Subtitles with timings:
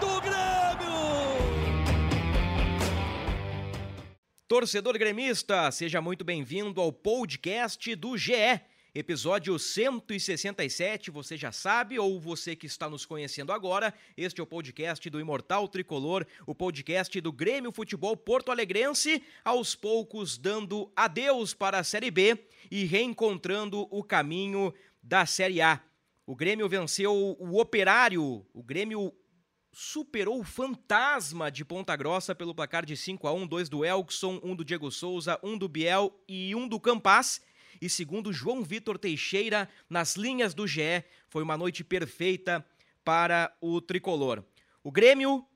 [0.00, 0.38] do Grêmio!
[4.46, 8.60] Torcedor gremista, seja muito bem-vindo ao podcast do GE.
[8.94, 14.46] Episódio 167, você já sabe, ou você que está nos conhecendo agora, este é o
[14.46, 21.54] podcast do Imortal Tricolor, o podcast do Grêmio Futebol Porto Alegrense, aos poucos dando adeus
[21.54, 22.38] para a Série B
[22.70, 24.72] e reencontrando o caminho
[25.02, 25.80] da Série A.
[26.26, 29.14] O Grêmio venceu o Operário, o Grêmio
[29.72, 34.40] superou o fantasma de Ponta Grossa pelo placar de 5 a 1 dois do Elkson,
[34.42, 37.40] um do Diego Souza, um do Biel e um do Campas.
[37.80, 42.64] E segundo João Vitor Teixeira, nas linhas do GE, foi uma noite perfeita
[43.04, 44.42] para o tricolor.
[44.82, 45.46] O Grêmio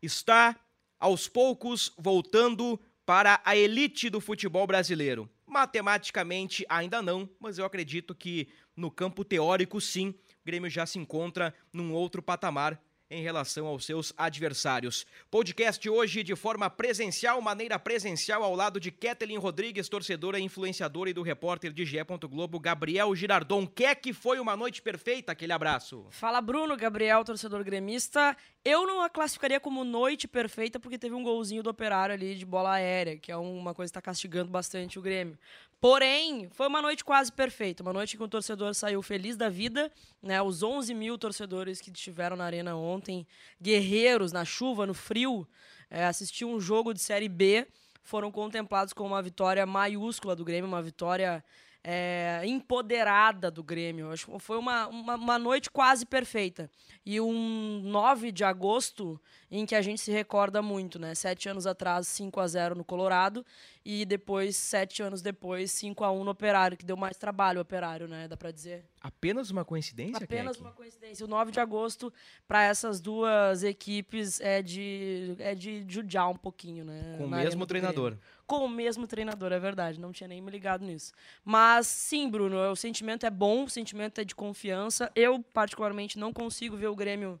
[0.00, 0.56] está,
[0.98, 5.28] aos poucos, voltando para a elite do futebol brasileiro.
[5.46, 10.98] Matematicamente, ainda não, mas eu acredito que no campo teórico, sim, o Grêmio já se
[10.98, 12.80] encontra num outro patamar
[13.12, 15.06] em relação aos seus adversários.
[15.30, 21.12] Podcast hoje de forma presencial, maneira presencial, ao lado de Kathleen Rodrigues, torcedora, influenciadora e
[21.12, 21.98] do repórter de GE.
[22.28, 23.66] Globo, Gabriel Girardon.
[23.66, 25.32] Quer que foi uma noite perfeita?
[25.32, 26.06] Aquele abraço.
[26.10, 28.36] Fala, Bruno, Gabriel, torcedor gremista.
[28.64, 32.46] Eu não a classificaria como noite perfeita porque teve um golzinho do operário ali de
[32.46, 35.38] bola aérea, que é uma coisa que está castigando bastante o Grêmio.
[35.82, 37.82] Porém, foi uma noite quase perfeita.
[37.82, 39.90] Uma noite que o torcedor saiu feliz da vida.
[40.22, 40.40] Né?
[40.40, 43.26] Os 11 mil torcedores que estiveram na arena ontem,
[43.60, 45.44] guerreiros na chuva, no frio,
[45.90, 47.66] é, assistiam um jogo de Série B,
[48.00, 51.44] foram contemplados com uma vitória maiúscula do Grêmio, uma vitória
[51.82, 54.12] é, empoderada do Grêmio.
[54.12, 56.70] Acho que foi uma, uma, uma, noite quase perfeita.
[57.04, 59.20] E um 9 de agosto
[59.54, 61.14] em que a gente se recorda muito, né?
[61.14, 63.44] Sete anos atrás, 5 a 0 no Colorado.
[63.84, 67.62] E depois, sete anos depois, 5 a 1 no Operário, que deu mais trabalho o
[67.62, 68.26] Operário, né?
[68.26, 68.86] Dá pra dizer.
[69.02, 71.26] Apenas uma coincidência, Apenas uma coincidência.
[71.26, 72.10] O 9 de agosto,
[72.48, 77.16] para essas duas equipes, é de, é de judiar um pouquinho, né?
[77.18, 78.16] Com o mesmo treinador.
[78.46, 80.00] Com o mesmo treinador, é verdade.
[80.00, 81.12] Não tinha nem me ligado nisso.
[81.44, 85.12] Mas sim, Bruno, o sentimento é bom, o sentimento é de confiança.
[85.14, 87.38] Eu, particularmente, não consigo ver o Grêmio.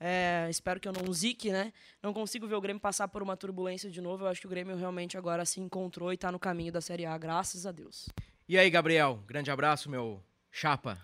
[0.00, 1.72] É, espero que eu não zique, né?
[2.02, 4.24] Não consigo ver o Grêmio passar por uma turbulência de novo.
[4.24, 7.04] Eu acho que o Grêmio realmente agora se encontrou e está no caminho da Série
[7.04, 8.08] A, graças a Deus.
[8.48, 9.22] E aí, Gabriel?
[9.26, 10.98] Grande abraço, meu chapa.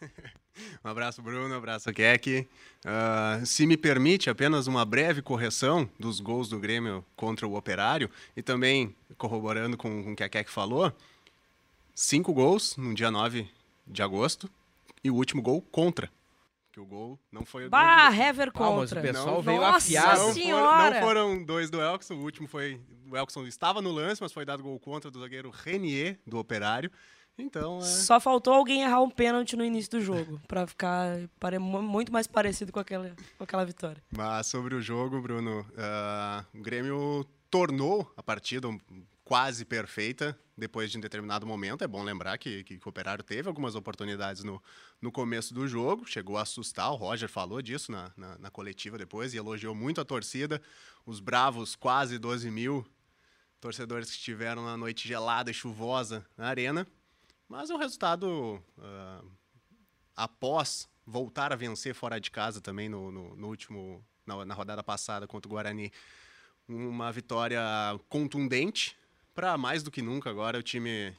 [0.84, 1.54] Um abraço, Bruno.
[1.54, 2.46] Um abraço, Keck.
[2.84, 8.10] Uh, se me permite, apenas uma breve correção dos gols do Grêmio contra o Operário
[8.36, 10.92] e também corroborando com, com o que a Keck falou.
[11.94, 13.48] Cinco gols no dia 9
[13.86, 14.50] de agosto
[15.02, 16.10] e o último gol contra.
[16.72, 17.68] Que o gol não foi.
[17.68, 18.98] Bah, Hever contra.
[18.98, 20.20] Ah, o pessoal não, veio nossa afiado.
[20.20, 21.00] Não senhora.
[21.00, 22.14] foram, não foram dois do Elkson.
[22.14, 22.80] O último foi.
[23.10, 26.90] O Elkson estava no lance, mas foi dado gol contra do zagueiro Renier, do Operário.
[27.36, 27.82] Então, é...
[27.82, 31.58] Só faltou alguém errar um pênalti no início do jogo, para ficar pare...
[31.58, 34.02] muito mais parecido com aquela, com aquela vitória.
[34.10, 38.68] Mas sobre o jogo, Bruno, uh, o Grêmio tornou a partida
[39.32, 41.82] quase perfeita depois de um determinado momento.
[41.82, 44.62] É bom lembrar que, que o Operário teve algumas oportunidades no,
[45.00, 46.92] no começo do jogo, chegou a assustar.
[46.92, 50.60] O Roger falou disso na, na, na coletiva depois e elogiou muito a torcida.
[51.06, 52.86] Os bravos, quase 12 mil
[53.58, 56.86] torcedores que estiveram na noite gelada e chuvosa na arena.
[57.48, 59.26] Mas o resultado, uh,
[60.14, 64.82] após voltar a vencer fora de casa também no, no, no último, na, na, rodada
[64.82, 65.90] passada contra o Guarani,
[66.68, 67.62] uma vitória
[68.10, 69.00] contundente
[69.34, 71.16] para mais do que nunca agora o time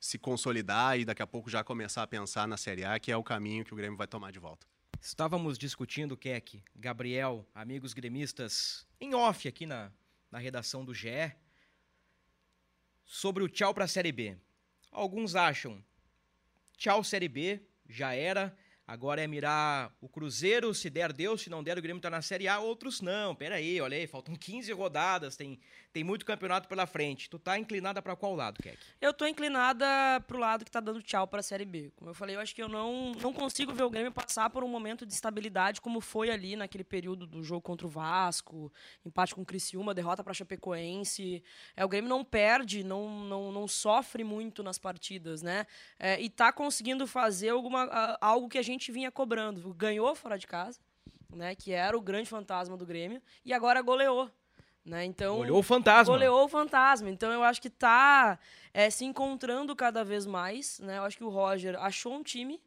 [0.00, 3.16] se consolidar e daqui a pouco já começar a pensar na Série A, que é
[3.16, 4.66] o caminho que o Grêmio vai tomar de volta.
[5.00, 9.92] Estávamos discutindo, Keck, Gabriel, amigos gremistas, em off aqui na,
[10.30, 11.32] na redação do GE,
[13.04, 14.36] sobre o tchau para a Série B.
[14.90, 15.82] Alguns acham,
[16.76, 18.56] tchau Série B, já era.
[18.88, 22.22] Agora é mirar o Cruzeiro, se der, Deus, se não der, o Grêmio tá na
[22.22, 22.58] Série A.
[22.58, 25.60] Outros não, peraí, olha aí, faltam 15 rodadas, tem,
[25.92, 27.28] tem muito campeonato pela frente.
[27.28, 28.78] Tu tá inclinada para qual lado, Keck?
[28.98, 29.86] Eu tô inclinada
[30.26, 31.92] pro lado que tá dando tchau pra Série B.
[31.96, 34.64] Como eu falei, eu acho que eu não, não consigo ver o Grêmio passar por
[34.64, 38.72] um momento de estabilidade como foi ali naquele período do jogo contra o Vasco,
[39.04, 41.44] empate com o Criciúma, derrota pra Chapecoense.
[41.76, 45.66] É, o Grêmio não perde, não, não, não sofre muito nas partidas, né?
[45.98, 49.74] É, e tá conseguindo fazer alguma, algo que a gente vinha cobrando.
[49.74, 50.80] Ganhou fora de casa,
[51.34, 54.30] né, que era o grande fantasma do Grêmio, e agora goleou.
[54.84, 55.04] Né?
[55.04, 56.14] Então, Olhou o fantasma.
[56.14, 57.10] Goleou o fantasma.
[57.10, 58.38] Então eu acho que tá
[58.72, 60.78] é, se encontrando cada vez mais.
[60.80, 60.96] Né?
[60.96, 62.58] Eu acho que o Roger achou um time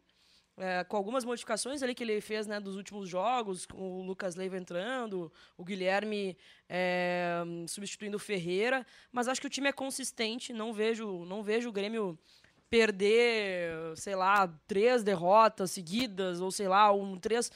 [0.57, 4.35] é, com algumas modificações ali que ele fez né, dos últimos jogos, com o Lucas
[4.35, 6.37] Leiva entrando, o Guilherme
[6.69, 11.69] é, substituindo o Ferreira, mas acho que o time é consistente, não vejo, não vejo
[11.69, 12.17] o Grêmio
[12.71, 17.51] perder, sei lá, três derrotas seguidas, ou sei lá, um três.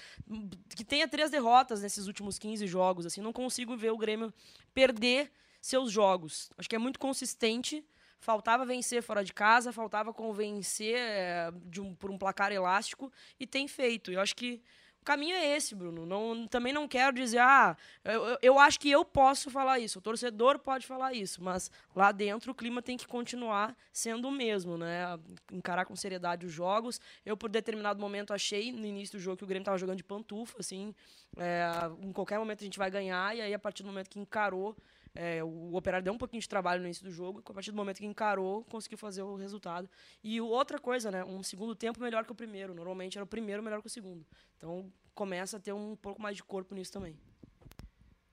[0.75, 3.05] Que tenha três derrotas nesses últimos 15 jogos.
[3.05, 4.33] Assim, não consigo ver o Grêmio
[4.73, 5.31] perder
[5.61, 6.51] seus jogos.
[6.57, 7.81] Acho que é muito consistente.
[8.19, 13.09] Faltava vencer fora de casa, faltava convencer é, de um, por um placar elástico
[13.39, 14.11] e tem feito.
[14.11, 14.61] Eu acho que
[15.05, 16.03] o caminho é esse, Bruno.
[16.03, 20.01] Não, também não quero dizer, ah, eu, eu acho que eu posso falar isso, o
[20.01, 24.79] torcedor pode falar isso, mas lá dentro o clima tem que continuar sendo o mesmo,
[24.79, 25.19] né?
[25.51, 26.99] Encarar com seriedade os jogos.
[27.23, 30.03] Eu, por determinado momento, achei no início do jogo que o Grêmio estava jogando de
[30.03, 30.91] pantufa, assim,
[31.37, 31.69] é,
[32.01, 34.75] em qualquer momento a gente vai ganhar, e aí a partir do momento que encarou
[35.15, 37.77] é, o Operário deu um pouquinho de trabalho no início do jogo, a partir do
[37.77, 39.89] momento que encarou, conseguiu fazer o resultado.
[40.21, 41.23] E outra coisa, né?
[41.23, 42.75] Um segundo tempo melhor que o primeiro.
[42.75, 44.25] Normalmente era o primeiro melhor que o segundo.
[44.57, 47.17] Então começa a ter um pouco mais de corpo nisso também.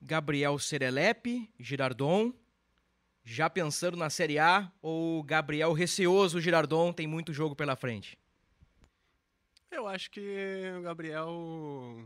[0.01, 2.33] Gabriel Serelepe, Girardon,
[3.23, 8.19] já pensando na Série A ou Gabriel receoso, Girardon tem muito jogo pela frente?
[9.71, 12.05] Eu acho que o Gabriel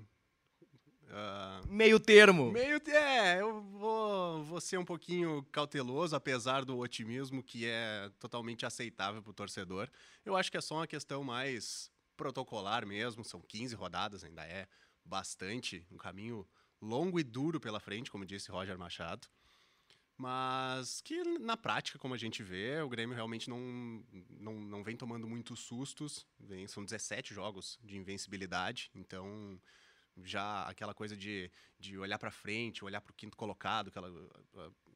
[1.08, 2.52] Uh, meio termo.
[2.52, 8.66] Meio É, eu vou, vou ser um pouquinho cauteloso, apesar do otimismo que é totalmente
[8.66, 9.90] aceitável para o torcedor.
[10.26, 13.24] Eu acho que é só uma questão mais protocolar mesmo.
[13.24, 14.68] São 15 rodadas, ainda é
[15.06, 15.86] bastante.
[15.90, 16.46] Um caminho
[16.82, 19.28] longo e duro pela frente, como disse Roger Machado.
[20.18, 24.98] Mas que na prática, como a gente vê, o Grêmio realmente não, não, não vem
[24.98, 26.26] tomando muitos sustos.
[26.40, 29.62] Vem, são 17 jogos de invencibilidade, então
[30.24, 34.12] já aquela coisa de, de olhar para frente, olhar para o quinto colocado, aquela,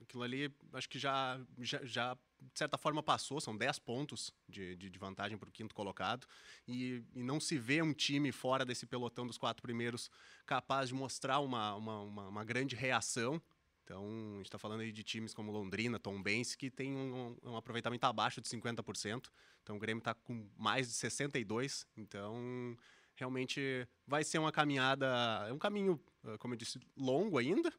[0.01, 4.75] aquilo ali acho que já, já, já de certa forma passou, são 10 pontos de,
[4.75, 6.27] de, de vantagem para o quinto colocado,
[6.67, 10.09] e, e, não se vê um time fora desse pelotão dos quatro primeiros
[10.45, 13.41] capaz de mostrar uma, uma, uma, uma grande reação.
[13.83, 17.35] Então, a gente está falando aí de times como Londrina, Tom Benz, que tem um,
[17.43, 19.29] um aproveitamento abaixo de 50%.
[19.61, 21.85] Então, o Grêmio está com mais de 62%.
[21.97, 22.77] Então,
[23.21, 25.07] realmente vai ser uma caminhada,
[25.47, 27.71] é um caminho, ah, como eu disse, longo ainda.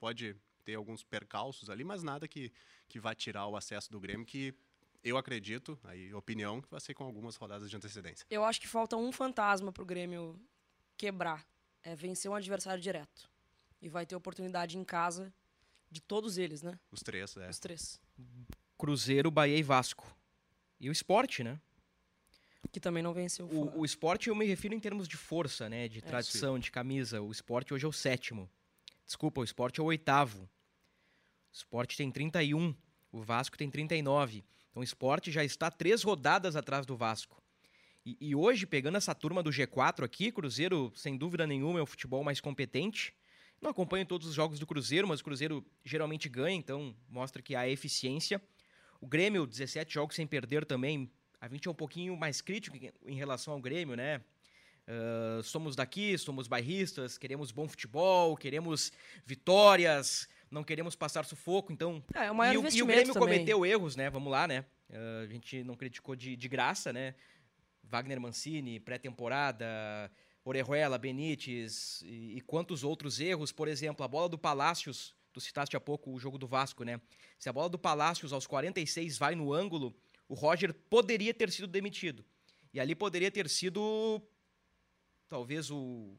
[0.00, 2.52] Pode ter alguns percalços ali, mas nada que,
[2.88, 4.52] que vá tirar o acesso do Grêmio, que
[5.04, 8.26] eu acredito, aí opinião, que vai ser com algumas rodadas de antecedência.
[8.28, 10.40] Eu acho que falta um fantasma para o Grêmio
[10.96, 11.46] quebrar,
[11.82, 13.30] é vencer um adversário direto.
[13.80, 15.32] E vai ter oportunidade em casa
[15.90, 16.78] de todos eles, né?
[16.90, 17.48] Os três, é.
[17.48, 18.00] Os três.
[18.78, 20.16] Cruzeiro, Bahia e Vasco.
[20.80, 21.60] E o esporte, né?
[22.70, 25.88] Que também não venceu o, o esporte eu me refiro em termos de força, né?
[25.88, 27.20] De é, tradição, de camisa.
[27.20, 28.48] O esporte hoje é o sétimo.
[29.04, 30.42] Desculpa, o esporte é o oitavo.
[30.42, 30.48] O
[31.52, 32.74] esporte tem 31,
[33.10, 34.44] o Vasco tem 39.
[34.70, 37.42] Então o esporte já está três rodadas atrás do Vasco.
[38.04, 41.86] E, e, hoje, pegando essa turma do G4 aqui, Cruzeiro, sem dúvida nenhuma, é o
[41.86, 43.14] futebol mais competente.
[43.60, 47.54] Não acompanho todos os jogos do Cruzeiro, mas o Cruzeiro geralmente ganha, então mostra que
[47.54, 48.42] há eficiência.
[49.00, 51.08] O Grêmio, 17 jogos sem perder também,
[51.42, 54.20] a gente é um pouquinho mais crítico em relação ao Grêmio, né?
[54.86, 58.92] Uh, somos daqui, somos bairristas, queremos bom futebol, queremos
[59.26, 62.00] vitórias, não queremos passar sufoco, então...
[62.14, 63.38] É, é o maior e, e o Grêmio também.
[63.38, 64.08] cometeu erros, né?
[64.08, 64.64] Vamos lá, né?
[64.88, 67.16] Uh, a gente não criticou de, de graça, né?
[67.82, 69.66] Wagner Mancini, pré-temporada,
[70.44, 73.50] Orejuela, Benítez e, e, quantos outros erros.
[73.50, 77.00] Por exemplo, a bola do Palácios, tu citaste há pouco o jogo do Vasco, né?
[77.36, 79.92] Se a bola do Palácios aos 46 vai no ângulo,
[80.32, 82.24] o Roger poderia ter sido demitido.
[82.72, 84.18] E ali poderia ter sido
[85.28, 86.16] talvez o,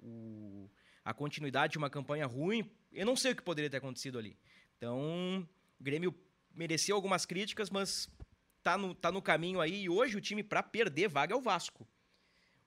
[0.00, 0.70] o,
[1.04, 2.70] a continuidade de uma campanha ruim.
[2.92, 4.38] Eu não sei o que poderia ter acontecido ali.
[4.76, 5.44] Então,
[5.80, 6.14] o Grêmio
[6.54, 8.08] mereceu algumas críticas, mas
[8.62, 9.82] tá no, tá no caminho aí.
[9.82, 11.84] E hoje o time, para perder vaga, é o Vasco.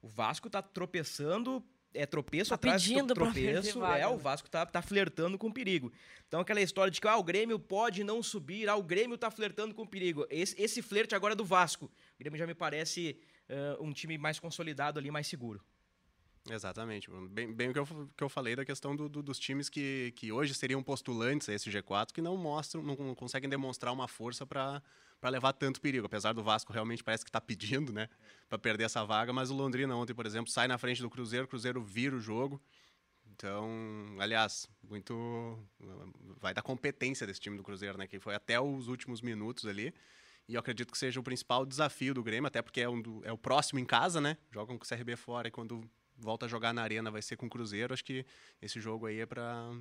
[0.02, 1.64] O Vasco tá tropeçando
[1.96, 3.80] é tropeço tá atrás de tropeço.
[3.80, 4.18] Vaga, é, o né?
[4.18, 5.92] Vasco tá, tá flertando com perigo.
[6.28, 9.32] Então aquela história de que ah, o Grêmio pode não subir, ah, o Grêmio tá
[9.32, 10.26] flertando com perigo.
[10.30, 11.86] Esse, esse flerte agora é do Vasco.
[11.86, 15.64] O Grêmio já me parece uh, um time mais consolidado ali, mais seguro.
[16.50, 17.10] Exatamente.
[17.32, 17.86] Bem, bem o que eu,
[18.16, 21.54] que eu falei da questão do, do, dos times que, que hoje seriam postulantes a
[21.54, 24.82] esse G4, que não mostram, não conseguem demonstrar uma força para
[25.26, 26.06] para levar tanto perigo.
[26.06, 28.08] Apesar do Vasco realmente parece que está pedindo, né,
[28.48, 31.46] para perder essa vaga, mas o Londrina ontem, por exemplo, sai na frente do Cruzeiro,
[31.46, 32.62] o Cruzeiro vira o jogo.
[33.32, 33.68] Então,
[34.20, 35.58] aliás, muito
[36.40, 39.92] vai da competência desse time do Cruzeiro, né, que foi até os últimos minutos ali.
[40.48, 43.26] E eu acredito que seja o principal desafio do Grêmio, até porque é, um do,
[43.26, 44.38] é o próximo em casa, né?
[44.52, 47.48] Jogam com o CRB fora e quando volta a jogar na arena vai ser com
[47.48, 48.24] o Cruzeiro, acho que
[48.62, 49.72] esse jogo aí é para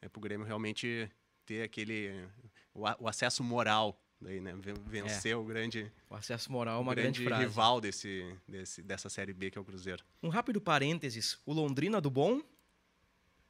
[0.00, 1.10] é o Grêmio realmente
[1.44, 2.28] ter aquele
[2.72, 4.54] o, acesso moral daí, né?
[4.86, 5.36] Vencer é.
[5.36, 9.50] o grande o acesso moral é uma grande, grande rival desse, desse dessa série B
[9.50, 10.04] que é o Cruzeiro.
[10.22, 12.42] Um rápido parênteses, o Londrina do bom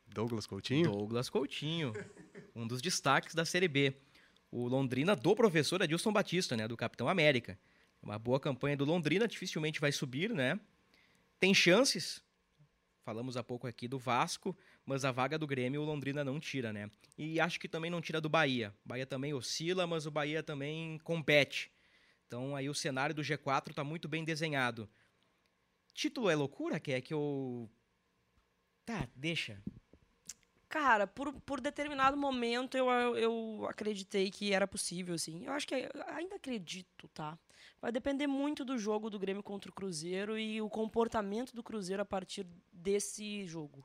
[0.07, 0.91] Douglas Coutinho?
[0.91, 1.93] Douglas Coutinho,
[2.55, 3.95] um dos destaques da Série B.
[4.51, 7.59] O Londrina do professor Adilson Batista, né, do Capitão América.
[8.03, 10.59] Uma boa campanha do Londrina, dificilmente vai subir, né?
[11.39, 12.23] Tem chances.
[13.09, 16.75] Falamos há pouco aqui do Vasco, mas a vaga do Grêmio o Londrina não tira,
[16.75, 16.91] né?
[17.17, 18.75] E acho que também não tira do Bahia.
[18.85, 21.73] Bahia também oscila, mas o Bahia também compete.
[22.27, 24.87] Então aí o cenário do G4 está muito bem desenhado.
[25.95, 27.71] Título é loucura, que é que eu
[28.85, 29.59] Tá, deixa.
[30.69, 35.47] Cara, por, por determinado momento eu, eu acreditei que era possível, assim.
[35.47, 35.75] Eu acho que
[36.09, 37.39] ainda acredito, tá?
[37.81, 42.03] Vai depender muito do jogo do Grêmio contra o Cruzeiro e o comportamento do Cruzeiro
[42.03, 43.83] a partir desse jogo.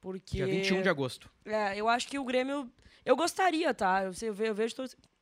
[0.00, 0.38] Porque.
[0.38, 1.30] Dia 21 de agosto.
[1.44, 2.70] É, eu acho que o Grêmio.
[3.04, 4.02] Eu gostaria, tá?
[4.02, 4.74] Eu, eu, eu vejo.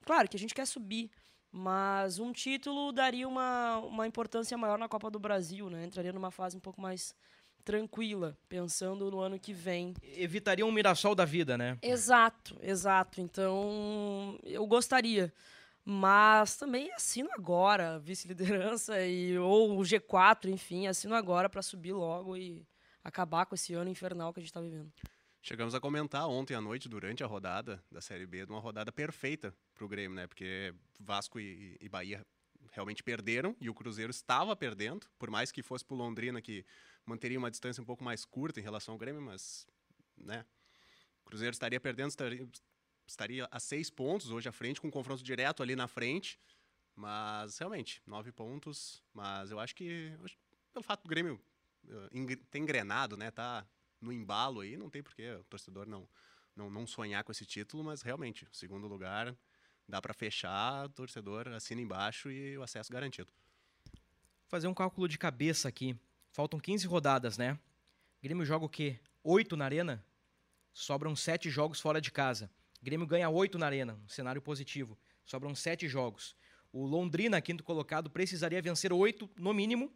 [0.04, 1.10] Claro que a gente quer subir.
[1.50, 5.84] Mas um título daria uma, uma importância maior na Copa do Brasil, né?
[5.84, 7.14] Entraria numa fase um pouco mais
[7.66, 9.92] tranquila, pensando no ano que vem.
[10.00, 11.76] Evitaria um Mirassol da vida, né?
[11.82, 13.20] Exato, exato.
[13.20, 15.34] Então, eu gostaria.
[15.84, 22.36] Mas também assino agora vice-liderança e ou o G4, enfim, assino agora para subir logo
[22.36, 22.64] e
[23.02, 24.92] acabar com esse ano infernal que a gente está vivendo.
[25.42, 28.92] Chegamos a comentar ontem à noite, durante a rodada da Série B, de uma rodada
[28.92, 30.26] perfeita para o Grêmio, né?
[30.28, 32.24] Porque Vasco e, e Bahia
[32.76, 36.64] realmente perderam e o Cruzeiro estava perdendo, por mais que fosse para o Londrina que
[37.06, 39.66] manteria uma distância um pouco mais curta em relação ao Grêmio, mas
[40.16, 40.44] né,
[41.22, 42.46] o Cruzeiro estaria perdendo, estaria,
[43.06, 46.38] estaria a seis pontos hoje à frente, com um confronto direto ali na frente.
[46.94, 49.02] Mas realmente, nove pontos.
[49.12, 50.12] Mas eu acho que,
[50.72, 51.40] pelo fato do Grêmio
[51.84, 53.66] uh, ter engrenado, né, tá
[54.00, 56.08] no embalo aí, não tem porquê o torcedor não,
[56.54, 59.34] não, não sonhar com esse título, mas realmente, segundo lugar,
[59.88, 63.30] dá para fechar, o torcedor assina embaixo e o acesso garantido.
[64.48, 65.98] Fazer um cálculo de cabeça aqui.
[66.30, 67.58] Faltam 15 rodadas, né?
[68.22, 68.98] Grêmio joga o quê?
[69.22, 70.04] 8 na arena?
[70.72, 72.50] Sobram 7 jogos fora de casa.
[72.82, 74.98] Grêmio ganha 8 na arena, um cenário positivo.
[75.24, 76.36] Sobram 7 jogos.
[76.72, 79.92] O Londrina, quinto colocado, precisaria vencer 8 no mínimo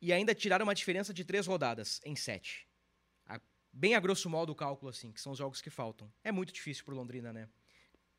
[0.00, 2.66] e ainda tirar uma diferença de 3 rodadas em 7.
[3.76, 6.08] Bem a grosso modo o cálculo, assim, que são os jogos que faltam.
[6.22, 7.48] É muito difícil para o Londrina, né?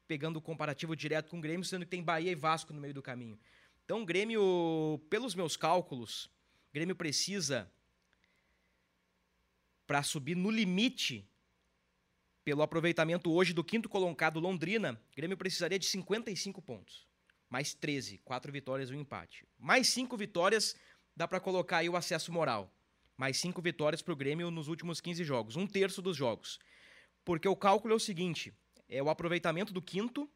[0.08, 2.94] Pegando o comparativo direto com o Grêmio, sendo que tem Bahia e Vasco no meio
[2.94, 3.40] do caminho.
[3.84, 6.30] Então, o Grêmio, pelos meus cálculos,
[6.74, 7.72] Grêmio precisa
[9.86, 11.28] para subir no limite
[12.44, 17.08] pelo aproveitamento hoje do quinto colocado Londrina, Grêmio precisaria de 55 pontos.
[17.50, 19.48] Mais 13, quatro vitórias e um empate.
[19.58, 20.76] Mais cinco vitórias
[21.16, 22.72] dá para colocar aí o acesso moral.
[23.18, 26.60] Mais cinco vitórias para o Grêmio nos últimos 15 jogos, um terço dos jogos.
[27.24, 28.54] Porque o cálculo é o seguinte:
[28.88, 30.30] é o aproveitamento do quinto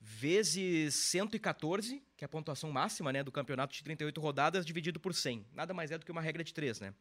[0.00, 5.14] vezes 114, que é a pontuação máxima né, do campeonato de 38 rodadas, dividido por
[5.14, 5.46] 100.
[5.52, 6.94] Nada mais é do que uma regra de 3, né?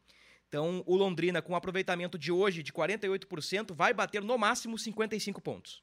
[0.47, 5.41] Então, o Londrina, com o aproveitamento de hoje de 48%, vai bater no máximo 55
[5.41, 5.81] pontos.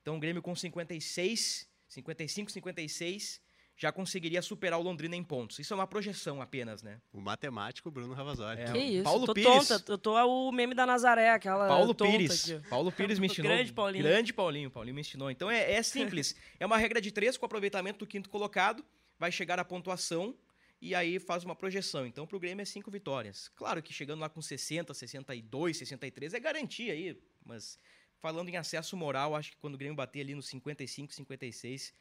[0.00, 3.40] Então, o Grêmio com 56, 55, 56,
[3.76, 5.58] já conseguiria superar o Londrina em pontos.
[5.58, 6.98] Isso é uma projeção apenas, né?
[7.12, 8.62] O matemático Bruno Ravazoli.
[8.62, 9.68] É, que isso, Paulo tô Pires.
[9.68, 12.50] tonta, eu tô o meme da Nazaré, aquela Paulo Pires.
[12.50, 12.68] Aqui.
[12.68, 13.52] Paulo Pires me ensinou.
[13.52, 14.02] Grande Paulinho.
[14.04, 15.30] Grande Paulinho, Paulinho me ensinou.
[15.30, 18.82] Então é, é simples, é uma regra de três com o aproveitamento do quinto colocado,
[19.18, 20.34] vai chegar a pontuação
[20.80, 22.06] e aí faz uma projeção.
[22.06, 23.48] Então pro Grêmio é cinco vitórias.
[23.48, 27.78] Claro que chegando lá com 60, 62, 63 é garantia aí, mas
[28.22, 31.92] falando em acesso moral, acho que quando o Grêmio bater ali nos 55, 56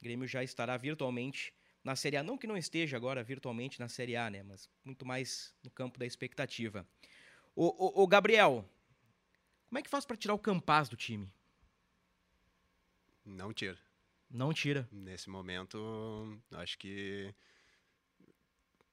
[0.00, 2.22] Grêmio já estará virtualmente na Série A.
[2.22, 4.42] Não que não esteja agora virtualmente na Série A, né?
[4.42, 6.86] Mas muito mais no campo da expectativa.
[7.54, 7.66] O,
[8.00, 8.68] o, o Gabriel,
[9.68, 11.32] como é que faz para tirar o Campaz do time?
[13.24, 13.78] Não tira.
[14.30, 14.88] Não tira.
[14.90, 17.34] Nesse momento, acho que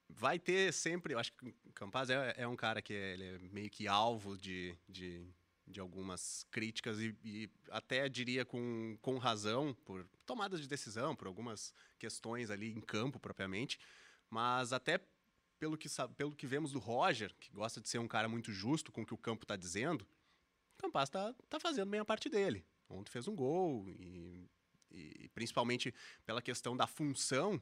[0.08, 1.16] vai ter sempre.
[1.16, 4.38] Acho que o Campaz é, é um cara que é, ele é meio que alvo
[4.38, 5.26] de, de
[5.72, 11.28] de algumas críticas e, e, até diria com, com razão por tomadas de decisão, por
[11.28, 13.80] algumas questões ali em campo propriamente,
[14.30, 15.00] mas até
[15.58, 15.88] pelo que,
[16.18, 19.06] pelo que vemos do Roger, que gosta de ser um cara muito justo com o
[19.06, 20.02] que o campo está dizendo,
[20.78, 22.66] o Campas está tá fazendo bem a parte dele.
[22.90, 24.50] Ontem fez um gol e,
[24.92, 25.94] e principalmente
[26.26, 27.62] pela questão da função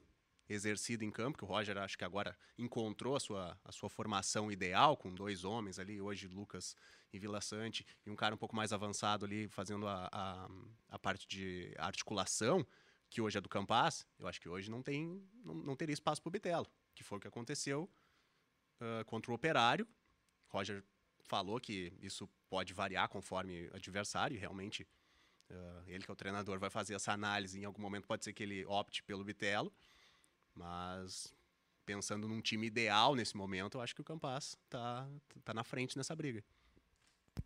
[0.49, 4.51] exercida em campo, que o Roger acho que agora encontrou a sua, a sua formação
[4.51, 6.75] ideal, com dois homens ali, hoje Lucas
[7.13, 10.49] e Vila Sante, e um cara um pouco mais avançado ali fazendo a, a,
[10.89, 12.65] a parte de articulação,
[13.09, 16.21] que hoje é do Campas, eu acho que hoje não, tem, não, não teria espaço
[16.21, 17.89] para o Bitelo, que foi o que aconteceu
[18.81, 19.87] uh, contra o Operário.
[20.47, 20.83] Roger
[21.21, 24.83] falou que isso pode variar conforme adversário, e realmente
[25.49, 27.59] uh, ele que é o treinador vai fazer essa análise.
[27.59, 29.71] Em algum momento pode ser que ele opte pelo Bitelo,
[30.59, 31.33] mas
[31.85, 35.07] pensando num time ideal nesse momento, eu acho que o Campas tá,
[35.43, 36.43] tá na frente nessa briga.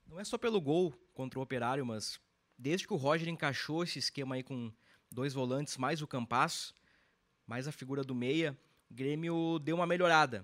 [0.07, 2.19] Não é só pelo gol contra o Operário, mas
[2.57, 4.71] desde que o Roger encaixou esse esquema aí com
[5.11, 6.73] dois volantes, mais o Campas,
[7.45, 8.57] mais a figura do meia,
[8.89, 10.43] o Grêmio deu uma melhorada.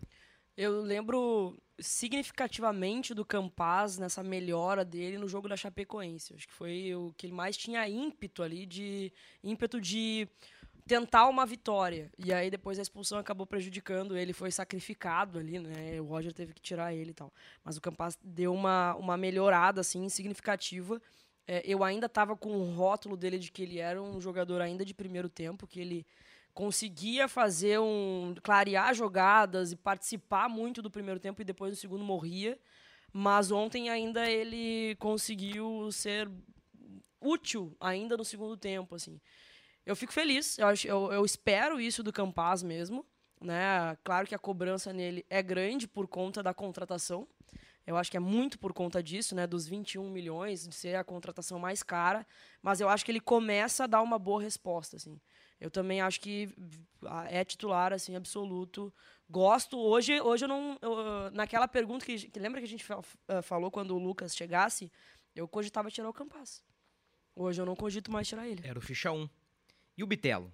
[0.55, 6.33] Eu lembro significativamente do Campaz nessa melhora dele no jogo da Chapecoense.
[6.33, 9.11] Acho que foi o que ele mais tinha ímpeto ali de
[9.43, 10.27] ímpeto de
[10.89, 12.11] tentar uma vitória.
[12.17, 16.01] E aí depois a expulsão acabou prejudicando ele, foi sacrificado ali, né?
[16.01, 17.31] O Roger teve que tirar ele e tal.
[17.63, 20.99] Mas o Campaz deu uma, uma melhorada assim significativa.
[21.47, 24.83] É, eu ainda estava com o rótulo dele de que ele era um jogador ainda
[24.83, 26.07] de primeiro tempo, que ele
[26.55, 32.03] conseguia fazer um clarear jogadas e participar muito do primeiro tempo e depois no segundo
[32.03, 32.57] morria.
[33.13, 36.27] Mas ontem ainda ele conseguiu ser
[37.21, 39.19] útil ainda no segundo tempo, assim.
[39.85, 43.05] Eu fico feliz, eu, acho, eu, eu espero isso do Campaz mesmo,
[43.41, 43.97] né?
[44.03, 47.27] Claro que a cobrança nele é grande por conta da contratação.
[47.87, 51.03] Eu acho que é muito por conta disso, né, dos 21 milhões, de ser a
[51.03, 52.27] contratação mais cara,
[52.61, 55.19] mas eu acho que ele começa a dar uma boa resposta, assim.
[55.59, 56.53] Eu também acho que
[57.29, 58.93] é titular assim absoluto.
[59.29, 62.85] Gosto hoje, hoje eu não eu, naquela pergunta que, que, lembra que a gente
[63.27, 64.91] eh, falou quando o Lucas chegasse,
[65.35, 66.63] eu cogitava tirar o Campas.
[67.35, 68.61] Hoje eu não cogito mais tirar ele.
[68.65, 69.27] Era o ficha 1.
[69.99, 70.49] E o Bitelo?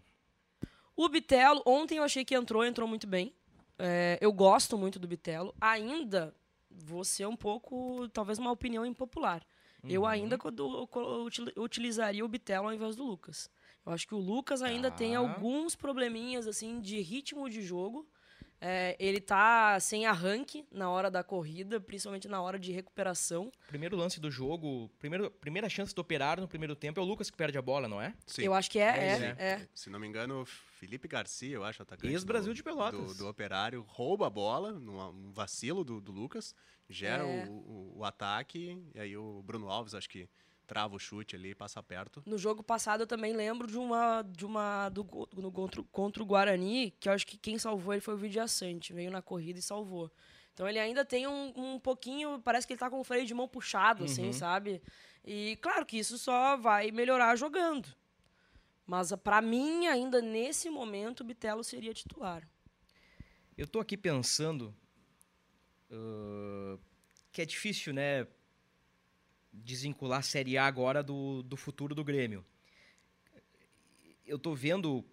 [0.96, 3.32] O Bitelo, ontem eu achei que entrou, entrou muito bem.
[3.78, 5.54] É, eu gosto muito do Bitelo.
[5.62, 6.34] Ainda
[6.68, 9.46] vou ser um pouco, talvez uma opinião impopular.
[9.84, 9.90] Uhum.
[9.92, 10.36] Eu ainda
[11.58, 13.48] utilizaria o Bitelo ao invés do Lucas.
[13.86, 15.20] Eu acho que o Lucas ainda tem tá.
[15.20, 18.10] alguns probleminhas assim de ritmo de jogo.
[18.59, 23.51] É, ele tá sem arranque na hora da corrida, principalmente na hora de recuperação.
[23.68, 27.29] Primeiro lance do jogo, primeiro, primeira chance do operário no primeiro tempo é o Lucas
[27.29, 28.13] que perde a bola, não é?
[28.25, 28.44] Sim.
[28.44, 29.68] Eu acho que é, é, é, é.
[29.74, 32.11] Se não me engano, Felipe Garcia, eu acho, atacante.
[32.11, 33.18] Ex-Brasil de Pelotas.
[33.18, 36.55] Do, do, operário, rouba a bola, num vacilo do, do Lucas,
[36.89, 37.46] gera é.
[37.46, 40.29] o, o, o ataque, e aí o Bruno Alves, acho que
[40.66, 42.24] trava o chute ali, passa perto.
[42.25, 45.04] No jogo passado eu também lembro de uma de uma do,
[45.36, 48.94] no, contra, contra o Guarani, que eu acho que quem salvou ele foi o Vidiaçante,
[48.94, 50.12] veio na corrida e salvou.
[50.54, 53.34] Então ele ainda tem um, um pouquinho, parece que ele tá com o freio de
[53.34, 54.30] mão puxado, assim, uhum.
[54.30, 54.82] assim, sabe?
[55.24, 57.88] E claro que isso só vai melhorar jogando.
[58.86, 62.48] Mas para mim, ainda nesse momento, o Bitelo seria titular.
[63.58, 64.75] Eu tô aqui pensando
[65.90, 66.80] uh,
[67.32, 68.28] que é difícil, né?
[69.63, 72.46] Desvincular a Série A agora do, do futuro do Grêmio.
[74.25, 75.05] Eu tô vendo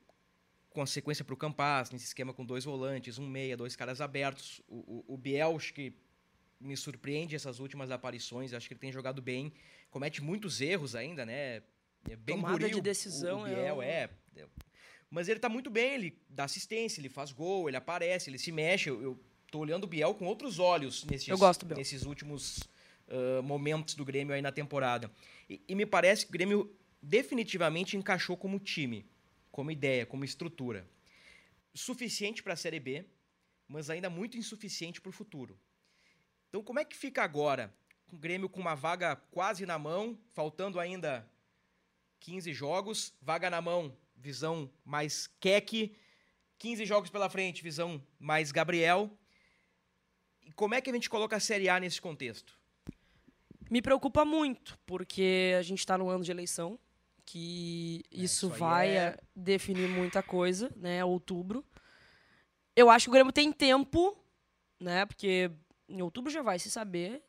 [0.70, 4.00] com a sequência para o Campas, nesse esquema com dois volantes, um meia, dois caras
[4.00, 4.60] abertos.
[4.66, 5.92] O, o, o Biel, acho que
[6.58, 9.52] me surpreende essas últimas aparições, acho que ele tem jogado bem,
[9.90, 11.62] comete muitos erros ainda, né?
[12.08, 14.46] É bem Tomada de decisão o, o Biel, é, é,
[15.10, 18.50] Mas ele tá muito bem, ele dá assistência, ele faz gol, ele aparece, ele se
[18.50, 18.88] mexe.
[18.88, 21.28] Eu, eu tô olhando o Biel com outros olhos nesses,
[21.76, 22.60] nesses últimos
[23.44, 25.10] momentos do Grêmio aí na temporada.
[25.48, 29.06] E, e, me parece que o Grêmio definitivamente encaixou como time,
[29.50, 30.88] como ideia, como estrutura.
[31.74, 33.04] Suficiente para a Série B,
[33.68, 35.58] mas ainda muito insuficiente para o futuro.
[36.48, 37.74] Então, como é que fica agora?
[38.12, 41.26] O Grêmio com uma vaga quase na mão, faltando ainda
[42.20, 45.96] 15 jogos, vaga na mão, visão mais Keck,
[46.58, 49.10] 15 jogos pela frente, visão mais Gabriel.
[50.42, 52.61] E como é que a gente coloca a Série A nesse contexto?
[53.72, 56.78] Me preocupa muito, porque a gente está no ano de eleição,
[57.24, 58.98] que é, isso, isso vai é...
[58.98, 61.02] Eh, definir muita coisa, né?
[61.02, 61.64] Outubro.
[62.76, 64.14] Eu acho que o Grêmio tem tempo,
[64.78, 65.06] né?
[65.06, 65.50] Porque
[65.88, 67.22] em outubro já vai se saber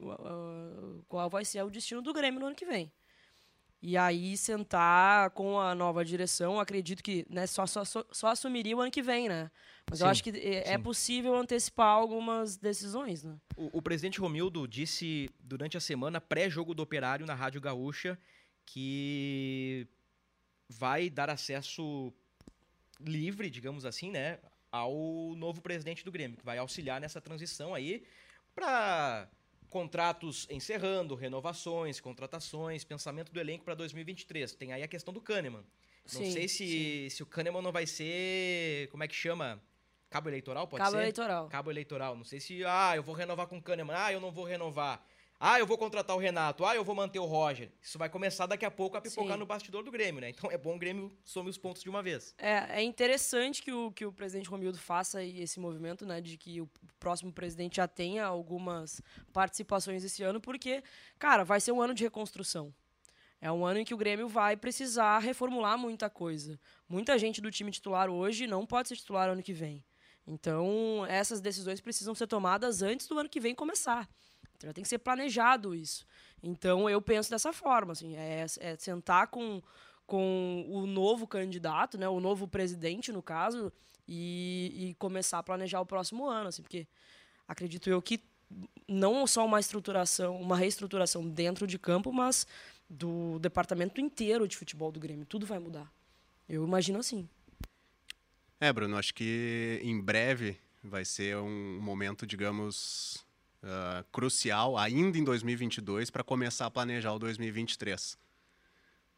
[0.00, 2.92] uh, qual vai ser o destino do Grêmio no ano que vem.
[3.86, 8.80] E aí sentar com a nova direção, acredito que né, só, só, só assumiria o
[8.80, 9.50] ano que vem, né?
[9.86, 13.36] Mas sim, eu acho que é, é possível antecipar algumas decisões, né?
[13.54, 18.18] O, o presidente Romildo disse durante a semana, pré-jogo do Operário na Rádio Gaúcha,
[18.64, 19.86] que
[20.66, 22.10] vai dar acesso
[22.98, 24.38] livre, digamos assim, né,
[24.72, 28.02] ao novo presidente do Grêmio, que vai auxiliar nessa transição aí
[28.54, 29.28] para
[29.74, 34.54] contratos encerrando, renovações, contratações, pensamento do elenco para 2023.
[34.54, 35.64] Tem aí a questão do Kahneman.
[36.12, 38.86] Não sim, sei se, se o Kahneman não vai ser.
[38.92, 39.60] Como é que chama?
[40.08, 41.02] Cabo eleitoral, pode Cabo ser?
[41.02, 41.48] eleitoral.
[41.48, 42.14] Cabo eleitoral.
[42.14, 42.64] Não sei se.
[42.64, 43.96] Ah, eu vou renovar com o Kahneman.
[43.96, 45.04] Ah, eu não vou renovar.
[45.38, 46.64] Ah, eu vou contratar o Renato.
[46.64, 47.70] Ah, eu vou manter o Roger.
[47.82, 49.38] Isso vai começar daqui a pouco a pipocar Sim.
[49.38, 50.30] no bastidor do Grêmio, né?
[50.30, 52.34] Então é bom o Grêmio some os pontos de uma vez.
[52.38, 56.60] É, é interessante que o, que o presidente Romildo faça esse movimento, né, de que
[56.60, 60.82] o próximo presidente já tenha algumas participações esse ano, porque,
[61.18, 62.72] cara, vai ser um ano de reconstrução.
[63.40, 66.58] É um ano em que o Grêmio vai precisar reformular muita coisa.
[66.88, 69.84] Muita gente do time titular hoje não pode ser titular ano que vem.
[70.26, 74.08] Então, essas decisões precisam ser tomadas antes do ano que vem começar.
[74.64, 76.06] Já tem que ser planejado isso.
[76.42, 79.62] Então, eu penso dessa forma, assim, é, é sentar com,
[80.06, 83.72] com o novo candidato, né, o novo presidente, no caso,
[84.06, 86.86] e, e começar a planejar o próximo ano, assim, porque
[87.48, 88.22] acredito eu que
[88.86, 92.46] não só uma estruturação, uma reestruturação dentro de campo, mas
[92.88, 95.26] do departamento inteiro de futebol do Grêmio.
[95.26, 95.90] Tudo vai mudar.
[96.48, 97.28] Eu imagino assim.
[98.60, 103.23] É, Bruno, acho que em breve vai ser um momento, digamos,
[103.66, 108.18] ah, crucial, ainda em 2022, para começar a planejar o 2023.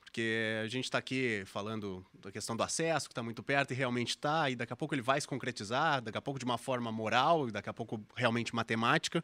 [0.01, 3.75] Porque a gente está aqui falando da questão do acesso, que está muito perto, e
[3.75, 6.57] realmente está, e daqui a pouco ele vai se concretizar, daqui a pouco de uma
[6.57, 9.23] forma moral, e daqui a pouco realmente matemática.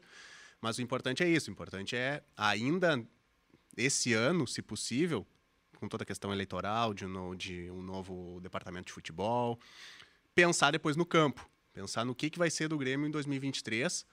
[0.59, 3.03] Mas o importante é isso, o importante é ainda
[3.77, 5.25] esse ano, se possível,
[5.79, 9.57] com toda a questão eleitoral, de, no- de um novo departamento de futebol,
[10.35, 14.05] pensar depois no campo, pensar no que, que vai ser do Grêmio em 2023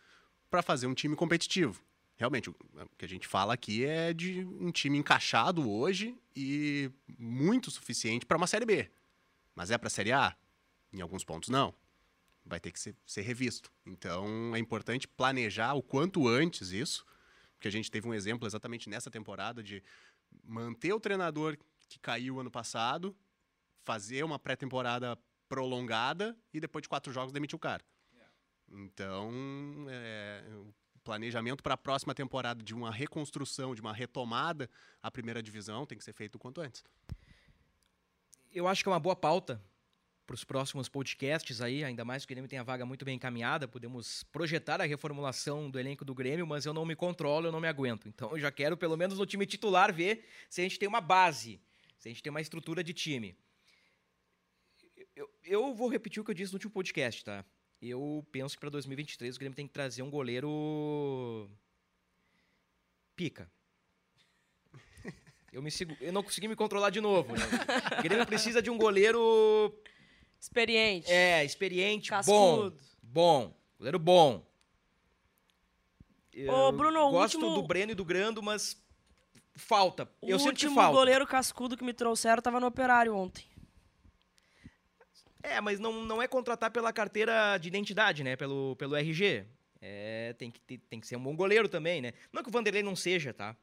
[0.50, 1.80] para fazer um time competitivo.
[2.16, 2.54] Realmente, o
[2.98, 8.36] que a gente fala aqui é de um time encaixado hoje e muito suficiente para
[8.36, 8.90] uma Série B.
[9.54, 10.36] Mas é para a Série A?
[10.92, 11.74] Em alguns pontos, não.
[12.44, 13.72] Vai ter que ser, ser revisto.
[13.86, 17.06] Então, é importante planejar o quanto antes isso,
[17.54, 19.82] porque a gente teve um exemplo exatamente nessa temporada de
[20.44, 21.56] manter o treinador
[21.88, 23.16] que caiu ano passado,
[23.82, 27.82] fazer uma pré-temporada prolongada e depois de quatro jogos demitir o cara.
[28.70, 29.30] Então,
[29.88, 34.70] é, o planejamento para a próxima temporada de uma reconstrução, de uma retomada
[35.02, 36.84] à primeira divisão tem que ser feito o quanto antes.
[38.52, 39.60] Eu acho que é uma boa pauta
[40.30, 43.16] para os próximos podcasts aí, ainda mais que o Grêmio tem a vaga muito bem
[43.16, 47.52] encaminhada, podemos projetar a reformulação do elenco do Grêmio, mas eu não me controlo, eu
[47.52, 48.06] não me aguento.
[48.08, 51.00] Então eu já quero, pelo menos no time titular, ver se a gente tem uma
[51.00, 51.60] base,
[51.98, 53.36] se a gente tem uma estrutura de time.
[55.16, 57.44] Eu, eu vou repetir o que eu disse no último podcast, tá?
[57.80, 61.48] Eu penso que para 2023 o Grêmio tem que trazer um goleiro
[63.16, 63.50] pica.
[65.52, 67.32] Eu, me sigo, eu não consegui me controlar de novo.
[67.32, 67.38] Né?
[67.98, 69.74] O Grêmio precisa de um goleiro
[70.40, 71.10] Experiente.
[71.10, 72.16] é, experiente, bom.
[72.16, 72.76] Cascudo.
[73.02, 73.54] Bom.
[73.78, 74.46] Goleiro bom.
[76.32, 78.80] Eu Ô, Bruno, gosto último- do Breno e do Grando, mas
[79.56, 80.08] falta.
[80.20, 80.96] O eu último falta.
[80.96, 83.44] goleiro cascudo que me trouxeram tava no operário ontem.
[85.42, 88.36] É, mas não, não é contratar pela carteira de identidade, né?
[88.36, 89.46] Pelo, pelo RG.
[89.80, 92.12] É, tem que, tem que ser um bom goleiro também, né?
[92.32, 93.56] Não que o Vanderlei não seja, tá?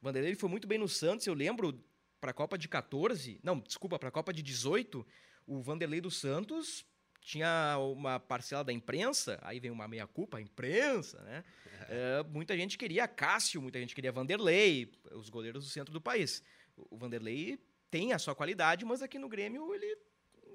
[0.00, 1.82] O Vanderlei foi muito bem no Santos, eu lembro,
[2.20, 3.40] pra Copa de 14.
[3.42, 5.04] Não, desculpa, pra Copa de 18,
[5.46, 6.86] o Vanderlei do Santos
[7.20, 11.42] tinha uma parcela da imprensa, aí vem uma meia-culpa, a imprensa, né?
[11.88, 16.42] É, muita gente queria Cássio, muita gente queria Vanderlei, os goleiros do centro do país.
[16.76, 17.58] O Vanderlei
[17.90, 19.96] tem a sua qualidade, mas aqui no Grêmio ele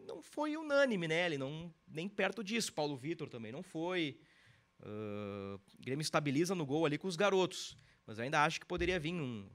[0.09, 1.27] não foi unânime, né?
[1.27, 2.73] Ele não nem perto disso.
[2.73, 4.19] Paulo Vitor também não foi.
[4.81, 9.13] O Grêmio estabiliza no gol ali com os garotos, mas ainda acho que poderia vir
[9.13, 9.49] um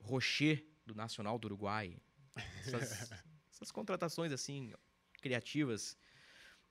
[0.00, 1.96] Rocher do Nacional do Uruguai.
[2.60, 3.12] Essas,
[3.50, 4.72] essas contratações assim
[5.22, 5.96] criativas.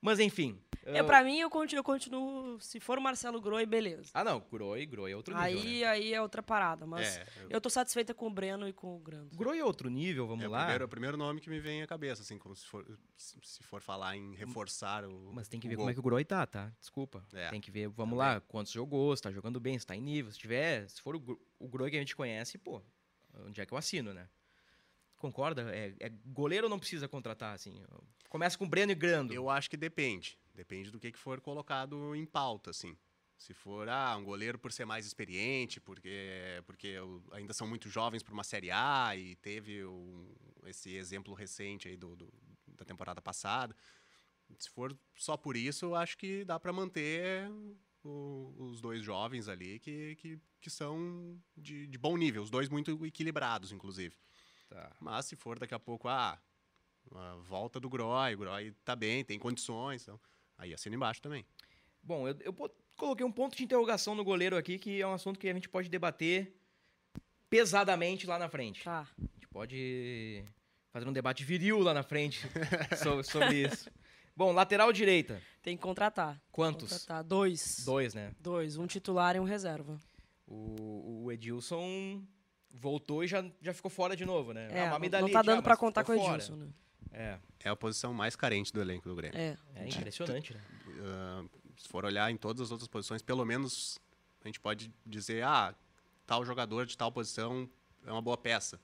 [0.04, 0.60] Mas enfim.
[0.86, 2.60] É, ah, pra mim, eu continuo, eu continuo.
[2.60, 4.12] Se for o Marcelo Groi, beleza.
[4.14, 5.62] Ah, não, Groi, Groi é outro nível.
[5.62, 5.86] aí, né?
[5.88, 6.86] aí é outra parada.
[6.86, 9.34] Mas É, eu- eu tô satisfeita com o Breno e com o Grando.
[9.34, 10.60] Groi é outro nível, vamos é o lá.
[10.64, 12.86] primeiro, é o primeiro nome que me vem à cabeça, assim, como se for,
[13.16, 15.32] se for falar em reforçar o.
[15.34, 16.70] Mas tem que ver como é que o Groi tá, tá?
[16.82, 17.26] Desculpa.
[17.32, 18.34] É, Tem que ver, vamos também.
[18.34, 20.34] lá, quantos jogou, se tá jogando bem, se tá em nível.
[20.34, 22.82] Se tiver, se for o, o Groi que a gente conhece, pô,
[23.46, 24.28] onde é que eu assino, né?
[25.24, 25.74] Concorda?
[25.74, 27.82] É, é- goleiro não precisa contratar, assim.
[28.28, 29.34] Começa com Breno e Grando.
[29.34, 30.38] Eu acho que depende.
[30.54, 32.98] Depende do que, que for colocado em pauta, assim.
[33.38, 36.98] Se for, ah, um goleiro por ser mais experiente, porque, porque
[37.32, 41.96] ainda são muito jovens para uma Série A e teve um- esse exemplo recente aí
[41.96, 42.34] do, do-
[42.68, 43.74] da temporada passada.
[44.60, 47.50] Se for só por isso, eu acho que dá para manter
[48.04, 52.68] o- os dois jovens ali que, que, que são de, de bom nível, os dois
[52.68, 54.14] muito equilibrados, inclusive.
[54.74, 54.92] Tá.
[55.00, 56.40] Mas se for daqui a pouco, ah,
[57.14, 60.20] a volta do Groy, o Groy tá bem, tem condições, então,
[60.58, 61.46] aí assina embaixo também.
[62.02, 62.54] Bom, eu, eu
[62.98, 65.70] coloquei um ponto de interrogação no goleiro aqui, que é um assunto que a gente
[65.70, 66.56] pode debater
[67.52, 68.84] pesadamente lá na frente.
[68.84, 69.08] Tá.
[69.16, 70.44] A gente pode
[70.92, 72.42] fazer um debate viril lá na frente
[73.02, 73.92] sobre, sobre isso.
[74.36, 75.40] Bom, lateral direita.
[75.62, 76.42] Tem que contratar.
[76.52, 76.92] Quantos?
[76.92, 77.24] Contratar.
[77.24, 77.84] Dois.
[77.86, 78.34] Dois, né?
[78.40, 78.76] Dois.
[78.76, 80.00] Um titular e um reserva.
[80.48, 82.26] O O, o Edilson
[82.74, 84.68] voltou e já, já ficou fora de novo, né?
[84.72, 86.16] É, uma não, não tá dando já, pra mas contar com o.
[86.16, 86.68] Edilson, né?
[87.12, 89.38] É, É a posição mais carente do elenco do Grêmio.
[89.38, 89.56] É.
[89.76, 90.62] é impressionante, né?
[91.04, 91.44] Ah,
[91.78, 94.00] se for olhar em todas as outras posições, pelo menos
[94.44, 95.76] a gente pode dizer, ah,
[96.26, 97.70] tal jogador de tal posição
[98.06, 98.80] é uma boa peça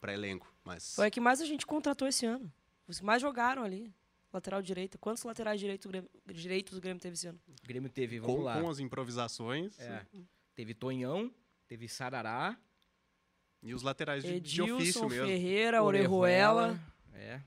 [0.00, 2.50] para elenco, mas Foi a que mais a gente contratou esse ano.
[2.88, 3.92] Os que mais jogaram ali.
[4.32, 4.98] Lateral direita.
[4.98, 7.40] Quantos laterais direitos o Grêmio, direitos o Grêmio teve esse ano?
[7.48, 10.04] O Grêmio teve, vamos com, lá, com as improvisações é,
[10.54, 11.32] teve Tonhão,
[11.66, 12.58] teve Sarará,
[13.66, 15.26] e os laterais de, de Edilson, ofício mesmo.
[15.26, 16.78] Ferreira, Orejuela.
[17.14, 17.40] É,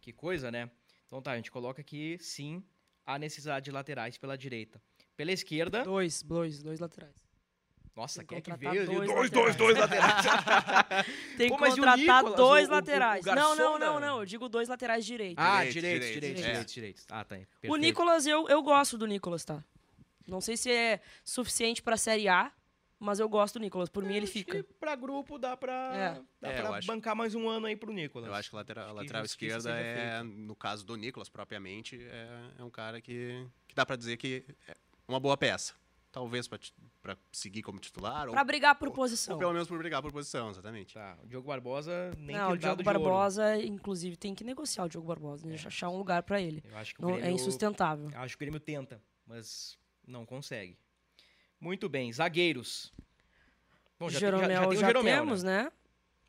[0.00, 0.70] que coisa, né?
[1.06, 2.62] Então tá, a gente coloca aqui, sim,
[3.04, 4.80] a necessidade de laterais pela direita.
[5.16, 7.16] Pela esquerda, Dois, dois, dois laterais.
[7.96, 8.86] nossa, quem é que veio?
[8.86, 10.14] dois dois, dois, dois laterais.
[11.36, 13.24] Tem que contratar Nicolas, dois o- o- o laterais.
[13.24, 14.18] não, não, não, não.
[14.20, 15.44] Eu digo dois laterais direitos.
[15.44, 17.14] ah, Direitos, direitos, direitos, direitos, é.
[17.14, 17.34] Ah, tá.
[17.34, 17.76] aí, o.
[17.76, 19.64] Nicolas, eu, eu gosto do Nicolas, tá?
[20.26, 22.52] Não sei se é suficiente pra Série A,
[22.98, 23.88] mas eu gosto do Nicolas.
[23.88, 24.64] Por mim, ele Acho que fica.
[24.80, 26.22] pra grupo dá pra, É.
[26.40, 28.26] dá É, pra eu acho- bancar mais um ano aí pro Nicolas.
[28.28, 31.98] Eu acho que a lateral, Acho que lateral esquerda é, no caso do Nicolas propriamente,
[32.02, 35.74] é, é um cara que, que dá para dizer que é uma boa peça.
[36.10, 39.38] Talvez para seguir como titular, Pra ou, brigar por ou posição.
[39.38, 40.94] pelo menos por brigar por posição, exatamente.
[40.94, 43.00] Tá, o Diogo Barbosa nem Não, o Diogo de ouro.
[43.04, 45.46] Barbosa, inclusive, tem que negociar o Diogo Barbosa.
[45.46, 45.54] Né?
[45.66, 46.64] Achar um lugar pra ele.
[46.64, 48.10] Eu acho que o Não, Grêmio, é insustentável.
[48.14, 50.78] Acho que o Grêmio tenta, mas não consegue.
[51.60, 52.92] Muito bem, zagueiros.
[53.98, 55.64] Bom, já, tem, já, já Jeromel tem o já Jeromel, temos, né?
[55.64, 55.72] né?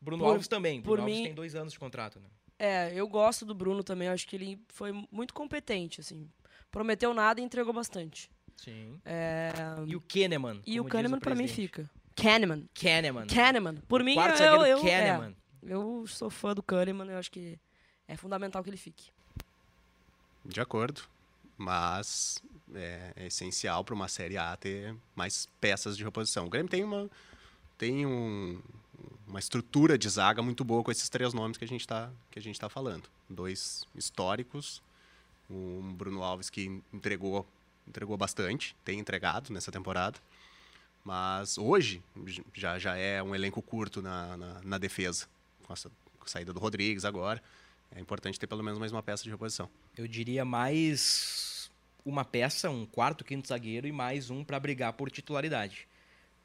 [0.02, 0.82] Bruno Por- Alves também.
[0.82, 2.28] por Bruno Alves mim- tem dois anos de contrato, né?
[2.58, 4.08] É, eu gosto do Bruno também.
[4.08, 6.30] eu Acho que ele foi muito competente, assim.
[6.72, 8.30] Prometeu nada e entregou bastante.
[8.58, 9.00] Sim.
[9.06, 9.52] É,
[9.88, 10.62] E o Kahneman.
[10.66, 11.90] e o Kahneman pra mim fica.
[12.16, 12.68] Kahneman.
[12.74, 13.28] Kahneman.
[13.28, 13.76] Kahneman.
[13.88, 15.36] Por O mim, eu, eu, Kahneman.
[15.66, 17.08] é, eu sou fã do Kahneman.
[17.10, 17.58] Eu acho que
[18.08, 19.10] é fundamental que ele fique.
[20.44, 21.02] De acordo,
[21.58, 22.44] mas
[22.76, 26.46] é, é essencial para uma Série A ter mais peças de reposição.
[26.46, 27.10] O Grêmio tem uma,
[27.78, 28.62] tem um-
[29.28, 32.60] uma estrutura de zaga muito boa com esses três nomes que a gente está a
[32.60, 33.04] tá falando.
[33.30, 34.82] Dois históricos,
[35.50, 37.46] um Bruno Alves que entregou
[37.88, 40.20] entregou bastante, tem entregado nessa temporada,
[41.04, 42.04] mas hoje
[42.54, 45.28] já já é um elenco curto na, na, na defesa
[45.64, 47.42] com essa com a saída do Rodrigues agora.
[47.92, 49.68] É importante ter pelo menos mais uma peça de reposição.
[49.98, 51.49] Eu diria mais
[52.06, 55.88] uma peça, um quarto, quinto zagueiro e mais um pra brigar por titularidade.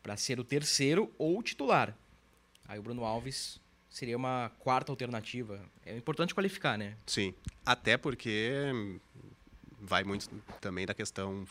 [0.03, 1.97] Pra ser o terceiro ou titular.
[2.69, 5.61] Aí o Bruno Alves seria uma quarta alternativa.
[5.87, 6.97] É importante qualificar, né?
[7.07, 7.33] Sim,
[7.65, 8.73] até porque
[9.81, 10.29] vai muito
[10.61, 11.47] também da questão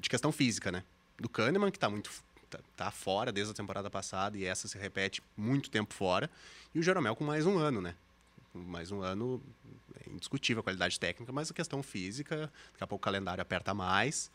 [0.00, 0.84] de questão física, né?
[1.18, 2.10] Do Kahneman que está muito
[2.48, 6.28] tá, tá fora desde a temporada passada e essa se repete muito tempo fora,
[6.74, 7.94] e o Jeromel com mais um ano, né?
[8.52, 9.40] Mais um ano
[10.04, 13.74] é indiscutível a qualidade técnica, mas a questão física, daqui a pouco o calendário aperta
[13.74, 14.30] mais,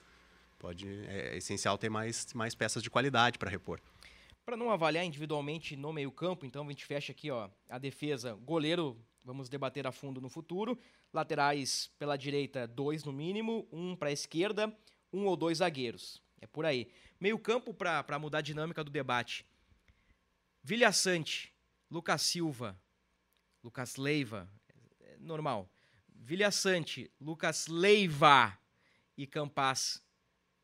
[0.60, 3.80] pode é essencial ter mais mais peças de qualidade para repor.
[4.46, 8.96] Para não avaliar individualmente no meio-campo, então a gente fecha aqui, ó, a defesa, goleiro,
[9.24, 10.78] vamos debater a fundo no futuro.
[11.12, 14.72] Laterais pela direita, dois no mínimo, um para a esquerda,
[15.12, 16.22] um ou dois zagueiros.
[16.40, 16.88] É por aí.
[17.20, 19.46] Meio-campo para mudar a dinâmica do debate.
[20.62, 21.52] Vilha Sante,
[21.90, 22.78] Lucas Silva,
[23.64, 24.65] Lucas Leiva, é
[25.26, 25.70] normal.
[26.08, 28.58] Vilha Sante, Lucas Leiva
[29.18, 30.02] e Campas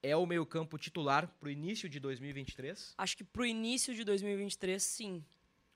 [0.02, 2.96] é o meio-campo titular para o início de 2023?
[2.98, 5.24] Acho que pro início de 2023, sim.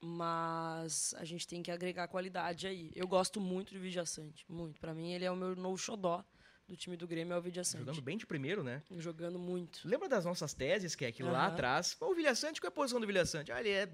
[0.01, 2.91] Mas a gente tem que agregar qualidade aí.
[2.95, 4.79] Eu gosto muito do Vidia Sante, muito.
[4.79, 6.23] Pra mim, ele é o meu novo xodó
[6.67, 7.81] do time do Grêmio, é o Vidia Sante.
[7.81, 8.81] Jogando bem de primeiro, né?
[8.97, 9.81] Jogando muito.
[9.87, 11.53] Lembra das nossas teses, que é que lá Aham.
[11.53, 13.51] atrás, o Vilha Sante, qual é a posição do Vilha Sante?
[13.51, 13.91] Ah, ele é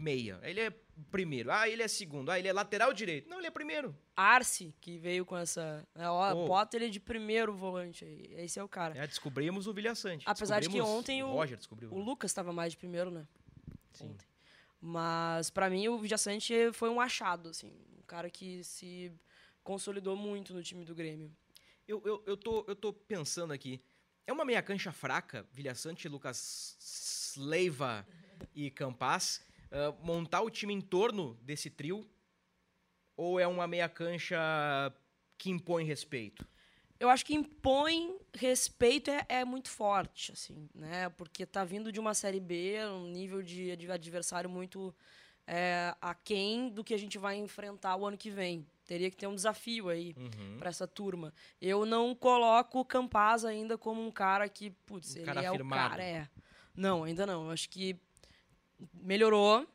[0.00, 0.70] meia, ele é
[1.10, 3.28] primeiro, ah, ele é segundo, ah, ele é lateral direito.
[3.28, 3.96] Não, ele é primeiro.
[4.16, 5.86] Arce, que veio com essa.
[5.94, 6.46] É, ó, Oh.
[6.46, 8.26] Bota ele de primeiro volante aí.
[8.44, 8.96] Esse é o cara.
[8.98, 10.24] É, descobrimos o Vilha Sante.
[10.28, 11.92] Apesar de que ontem o- Roger descobriu.
[11.92, 13.26] O Lucas estava mais de primeiro, né?
[13.92, 14.06] Sim.
[14.10, 14.26] Ontem.
[14.80, 17.72] Mas pra mim o Vidia Sante foi um achado, assim.
[17.98, 19.12] Um cara que se
[19.62, 21.30] consolidou muito no time do Grêmio.
[21.86, 23.82] Eu, eu, eu, tô, eu tô pensando aqui.
[24.26, 28.06] É uma meia cancha fraca, Vilha Sante, Lucas Leiva
[28.54, 32.06] e Campas, ah, montar o time em torno desse trio?
[33.16, 34.38] Ou é uma meia cancha
[35.36, 36.46] que impõe respeito?
[36.98, 41.08] Eu acho que impõe respeito é, é muito forte, assim, né?
[41.10, 44.94] Porque tá vindo de uma Série B, um nível de ad- adversário muito
[45.46, 48.66] é, aquém do que a gente vai enfrentar o ano que vem.
[48.86, 50.58] Teria que ter um desafio aí Uhum.
[50.58, 51.32] para essa turma.
[51.60, 55.46] Eu não coloco o Campaz ainda como um cara que, putz, Um ele cara é
[55.46, 55.86] afirmado.
[55.86, 56.28] o cara, é.
[56.76, 57.44] Não, ainda não.
[57.46, 57.96] Eu acho que
[58.94, 59.66] melhorou,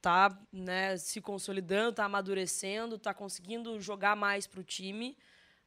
[0.00, 5.16] tá, né, se consolidando, tá amadurecendo, tá conseguindo jogar mais pro time,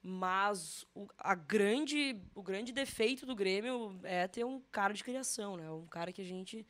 [0.01, 5.57] Mas o, a grande, o grande defeito do Grêmio é ter um cara de criação,
[5.57, 5.69] né?
[5.69, 6.65] Um cara que a gente,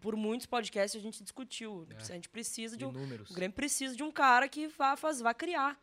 [0.00, 1.86] por muitos podcasts, a gente discutiu.
[1.90, 1.96] É.
[1.96, 2.92] A gente precisa de De um.
[2.92, 3.28] números.
[3.30, 5.78] O Grêmio precisa de um cara que vá, faz, vá criar.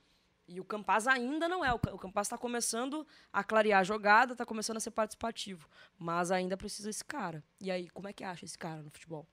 [0.48, 1.72] E o Campaz ainda não é.
[1.74, 5.68] O Ca- o Campaz está começando a clarear a jogada, está começando a ser participativo.
[6.00, 7.44] Mas ainda precisa desse cara.
[7.62, 9.28] E aí, como é que acha esse cara no futebol?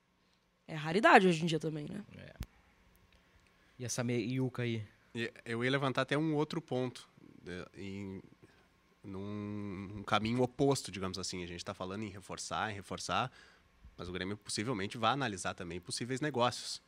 [0.67, 2.05] É raridade hoje em dia também, né?
[3.79, 4.85] E essa meiuca aí?
[5.45, 7.09] Eu ia levantar até um outro ponto,
[7.47, 8.23] eh, em,
[9.03, 11.43] num, num caminho oposto, digamos assim.
[11.43, 13.31] A gente está falando em reforçar, em reforçar,
[13.97, 16.83] mas o Grêmio possivelmente vai analisar também possíveis negócios.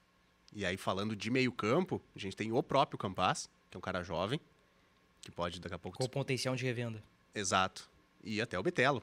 [0.53, 3.81] E aí, falando de meio campo, a gente tem o próprio Campaz, que é um
[3.81, 4.41] cara jovem,
[5.21, 5.99] que pode daqui a pouco...
[5.99, 7.03] Com potencial de revenda.
[7.35, 7.89] Exato.
[8.23, 9.03] E até o Betelo.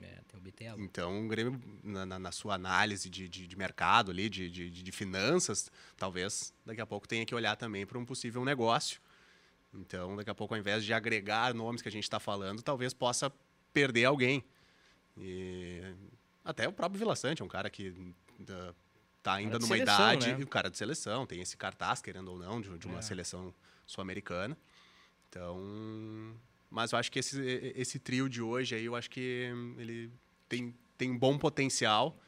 [0.00, 0.80] É, tem o Bitelo.
[0.82, 4.70] Então, o Grêmio, na, na- na sua análise de, de, de mercado ali, de, de,
[4.70, 9.00] de- finanças, talvez daqui a pouco tenha que olhar também para um possível negócio.
[9.74, 12.92] Então, daqui a pouco, ao invés de agregar nomes que a gente está falando, talvez
[12.94, 13.32] possa
[13.72, 14.42] perder alguém.
[15.16, 15.94] E
[16.44, 17.94] até o próprio Vila Sante é um cara que
[19.18, 20.44] está ainda de numa seleção, idade, né?
[20.44, 23.02] o cara de seleção, tem esse cartaz, querendo ou não, de, de uma É.
[23.02, 23.54] seleção
[23.86, 24.56] sul-americana.
[25.28, 26.34] Então,
[26.72, 27.38] mas eu acho que esse,
[27.76, 30.10] esse trio de hoje aí, eu acho que ele
[30.48, 32.18] tem, tem um bom potencial.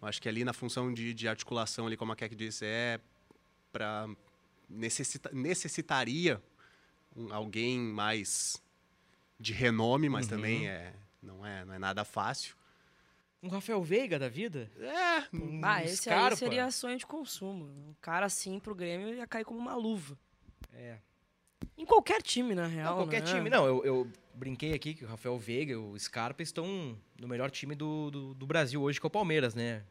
[0.00, 3.00] Eu acho que ali na função de, de articulação, ali, como a Keck disse, é
[3.72, 4.08] para
[4.68, 6.40] necessita, necessitaria
[7.16, 8.62] um- alguém mais
[9.40, 10.30] de renome, mas Uhum.
[10.30, 12.56] também é, não, é, não é nada fácil.
[13.42, 14.70] Um Rafael Veiga da vida?
[14.78, 17.64] É, Um Ah, esse aí seria sonho de consumo.
[17.66, 20.18] Um cara assim pro Grêmio ia cair como uma luva.
[20.72, 20.98] É.
[21.76, 22.96] Em qualquer time, na real.
[22.96, 23.32] Não, qualquer né?
[23.32, 23.50] time.
[23.50, 27.50] Não, eu, eu brinquei aqui que o Rafael Veiga e o Scarpa estão no melhor
[27.50, 29.84] time do, do, do Brasil hoje, que é o Palmeiras, né?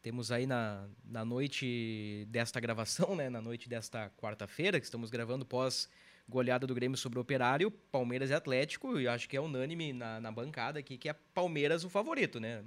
[0.00, 3.30] Temos aí na, na noite desta gravação, né?
[3.30, 5.88] Na noite desta quarta-feira, que estamos gravando pós
[6.28, 10.20] goleada do Grêmio sobre o Operário, Palmeiras e Atlético, e acho que é unânime na,
[10.20, 12.64] na bancada aqui que é Palmeiras o favorito, né?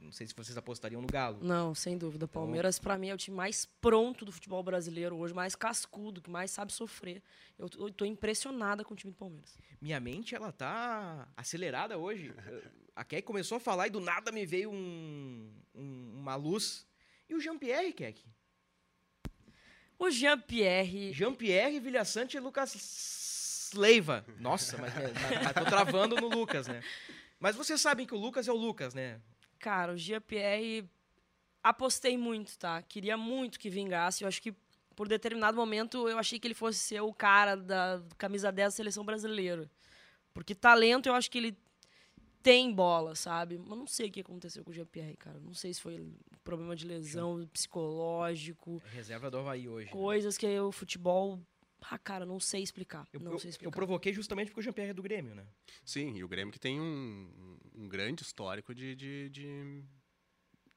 [0.00, 1.38] Não sei se vocês apostariam no Galo.
[1.42, 2.26] Não, sem dúvida.
[2.26, 6.30] Palmeiras, pra mim, é o time mais pronto do futebol brasileiro hoje, mais cascudo, que
[6.30, 7.22] mais sabe sofrer.
[7.58, 9.56] Eu tô impressionada com o time do Palmeiras.
[9.80, 12.34] Minha mente, ela tá acelerada hoje.
[12.96, 16.86] A Keck começou a falar e do nada me veio um, um- uma luz.
[17.28, 18.24] E o Jean-Pierre, Keck?
[19.98, 21.12] O Jean-Pierre.
[21.12, 24.24] Jean-Pierre, Vilhaçante e Lucas Leiva.
[24.38, 25.12] Nossa, mas, mas,
[25.44, 26.82] mas tô travando no Lucas, né?
[27.38, 29.20] Mas vocês sabem que o Lucas é o Lucas, né?
[29.60, 30.88] Cara, o Jean-Pierre.
[31.62, 32.82] Apostei muito, tá?
[32.82, 34.24] Queria muito que vingasse.
[34.24, 34.54] Eu acho que
[34.96, 38.70] por determinado momento eu achei que ele fosse ser o cara da camisa 10 da
[38.76, 39.70] seleção brasileira.
[40.32, 41.56] Porque talento eu acho que ele
[42.42, 43.58] tem bola, sabe?
[43.58, 45.38] Mas não sei o que aconteceu com o Jean-Pierre, cara.
[45.38, 46.02] Não sei se foi
[46.42, 49.86] problema de lesão psicológico, É Reserva do Havaí hoje.
[49.86, 49.92] né?
[49.92, 51.38] coisas que o futebol.
[51.82, 53.06] Ah, cara, não sei explicar.
[53.12, 53.70] Eu, não eu- sei eu explicar.
[53.72, 55.46] provoquei justamente porque o Jean-Pierre é do Grêmio, né?
[55.84, 59.84] Sim, e o Grêmio que tem um, um grande histórico de, de, de-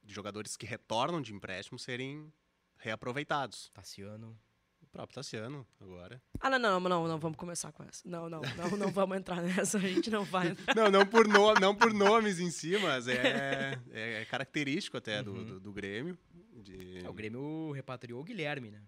[0.03, 2.31] de jogadores que retornam de empréstimo serem
[2.77, 3.69] reaproveitados.
[3.73, 4.37] Tassiano.
[4.81, 6.21] O próprio Tassiano, agora.
[6.39, 8.07] Ah, não, não, não, não, vamos começar com essa.
[8.07, 9.77] Não, não, não, não vamos entrar nessa.
[9.77, 10.75] A gente não vai entrar.
[10.75, 15.23] Não, não por, no, não por nomes em si, mas é, é, é característico até
[15.23, 15.45] do, Uhum.
[15.45, 16.17] do, do Grêmio.
[16.55, 18.83] De É, o Grêmio repatriou o Guilherme, né?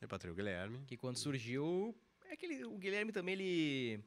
[0.00, 0.80] Repatriou o Guilherme.
[0.86, 1.94] Que quando surgiu.
[2.24, 4.00] É que ele- o Guilherme também ele,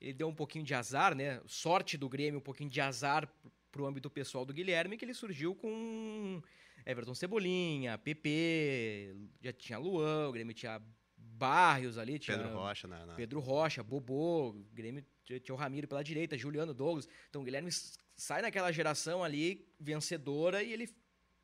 [0.00, 1.40] ele deu um pouquinho de azar, né?
[1.46, 3.28] Sorte do Grêmio, um pouquinho de azar
[3.70, 6.40] pro- âmbito pessoal do Guilherme, que ele surgiu com
[6.86, 10.80] Everton Cebolinha, PP, já tinha Luan, o Grêmio tinha
[11.16, 16.04] Barrios ali, tinha Pedro Rocha na- Pedro Rocha, Bobô, o Grêmio tinha o Ramiro pela
[16.04, 17.08] direita, Juliano Douglas.
[17.28, 17.70] Então o Guilherme
[18.16, 20.88] sai naquela geração ali vencedora e ele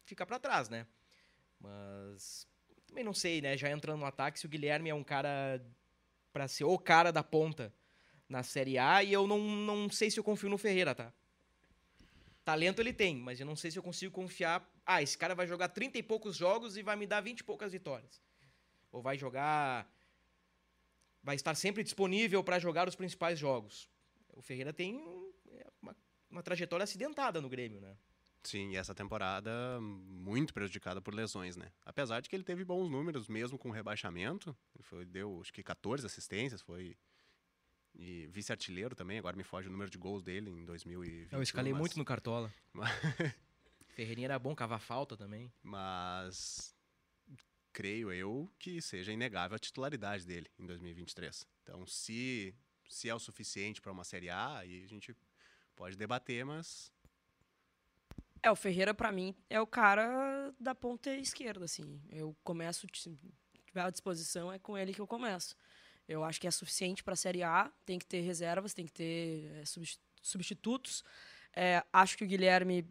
[0.04, 0.86] fica pra trás, né?
[1.58, 2.46] Mas
[2.90, 3.56] também não sei, né?
[3.56, 5.64] Já entrando no ataque, se o Guilherme é um cara
[6.32, 7.72] pra ser o cara da ponta
[8.28, 11.12] na Série A e eu não, não sei se eu confio no Ferreira, tá?
[12.44, 14.68] Talento ele tem, mas eu não sei se eu consigo confiar.
[14.84, 17.44] Ah, esse cara vai jogar 30 e poucos jogos e vai me dar 20 e
[17.44, 18.20] poucas vitórias.
[18.90, 19.88] Ou vai jogar
[21.22, 23.88] vai estar sempre disponível para jogar os principais jogos.
[24.32, 25.00] O Ferreira tem
[25.50, 25.96] é, uma,
[26.30, 27.96] uma trajetória acidentada no Grêmio, né?
[28.42, 31.70] Sim, e essa temporada muito prejudicada por lesões, né?
[31.84, 34.56] Apesar de que ele teve bons números, mesmo com o rebaixamento.
[34.74, 36.96] Ele foi, deu, acho que 14 assistências, foi...
[37.94, 41.32] E vice-artilheiro também, agora me foge o número de gols dele em 2020.
[41.32, 42.52] Eu escalei mas- muito no Cartola.
[43.94, 45.52] Ferreirinha era bom, cava falta também.
[45.62, 46.74] mas
[47.72, 51.46] creio eu que seja inegável a titularidade dele em 2023.
[51.62, 52.54] Então, se,
[52.88, 55.14] se é o suficiente para uma Série A, aí a gente
[55.76, 56.92] pode debater, mas
[58.42, 62.00] É, o Ferreira, pra mim, é o cara da ponta esquerda, assim.
[62.10, 63.18] Eu começo, se
[63.66, 65.54] tiver à disposição, é com ele que eu começo.
[66.08, 67.70] Eu acho que é suficiente para a Série A.
[67.84, 69.62] Tem que ter reservas, tem que ter é,
[70.22, 71.04] substitutos.
[71.54, 72.86] É, acho que o Guilherme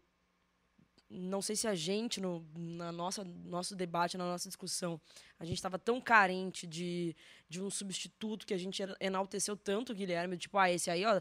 [1.10, 5.02] não sei se a gente, no na nossa, nosso debate, na nossa discussão,
[5.40, 7.16] a gente estava tão carente de,
[7.50, 11.20] de um substituto que a gente enalteceu tanto o Guilherme, tipo, ah, esse aí, ó,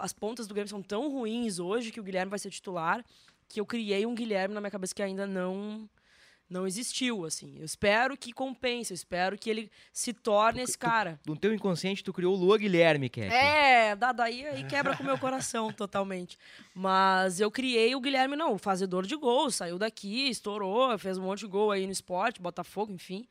[0.00, 3.04] as pontas do Grêmio são tão ruins hoje que o Guilherme vai ser titular,
[3.50, 5.90] que eu criei um Guilherme na minha cabeça que ainda não
[6.48, 7.58] não existiu, assim.
[7.58, 11.20] Eu espero que compense, eu espero que ele se torne esse cara.
[11.24, 13.32] No teu inconsciente, tu criou o Lua Guilherme, Keck.
[13.32, 16.36] É, daí aí quebra com o meu coração totalmente.
[16.74, 21.22] Mas eu criei o Guilherme, não, o fazedor de gols, saiu daqui, estourou, fez um
[21.22, 23.28] monte de gol aí no esporte, Botafogo, enfim.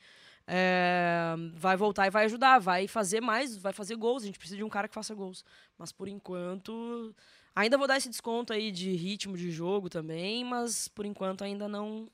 [0.47, 4.23] É, vai voltar e vai ajudar, vai fazer mais, vai fazer gols.
[4.23, 5.43] A gente precisa de um cara que faça gols.
[5.77, 7.13] Mas por enquanto,
[7.59, 11.67] ainda vou dar esse desconto aí de ritmo de jogo também, mas por enquanto ainda
[11.67, 12.09] não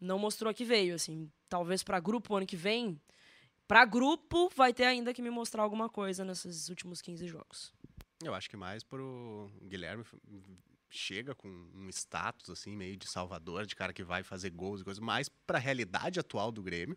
[0.00, 1.30] não mostrou que veio, assim.
[1.48, 3.00] Talvez para grupo ano que vem,
[3.66, 7.72] para grupo vai ter ainda que me mostrar alguma coisa nesses últimos 15 jogos.
[8.22, 10.04] Eu acho que mais pro Guilherme
[10.88, 14.84] chega com um status assim meio de salvador, de cara que vai fazer gols e
[14.84, 16.96] coisas, mais para a realidade atual do Grêmio,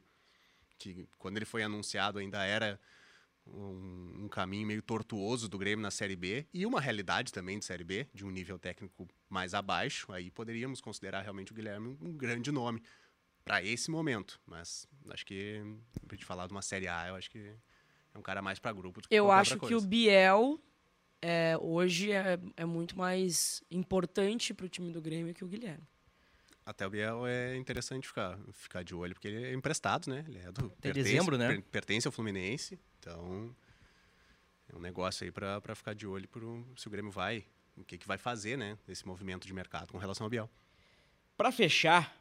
[0.77, 2.79] que quando ele foi anunciado ainda era
[3.53, 7.65] um, um, caminho meio tortuoso do Grêmio na Série B e uma realidade também de
[7.65, 12.13] Série B, de um nível técnico mais abaixo, aí poderíamos considerar realmente o Guilherme um
[12.13, 12.81] grande nome
[13.43, 14.39] para esse momento.
[14.45, 15.61] Mas acho que,
[16.07, 17.53] pra gente falar de uma Série A, eu acho que
[18.13, 20.59] é um cara mais para grupo do que Eu acho que o Biel
[21.21, 25.87] é, hoje é, é muito mais importante para o time do Grêmio que o Guilherme.
[26.65, 30.23] Até o Biel é interessante ficar, ficar de olho, porque ele é emprestado, né?
[30.27, 30.67] Ele é do.
[30.67, 31.61] Até pertence, dezembro, né?
[31.71, 32.79] Pertence ao Fluminense.
[33.01, 33.55] Então,
[34.71, 37.43] é um negócio aí para ficar de olho pro, se o Grêmio vai,
[37.75, 38.77] o que, que vai fazer, né?
[38.87, 40.47] Esse movimento de mercado com relação ao Biel.
[41.35, 42.15] Para fechar,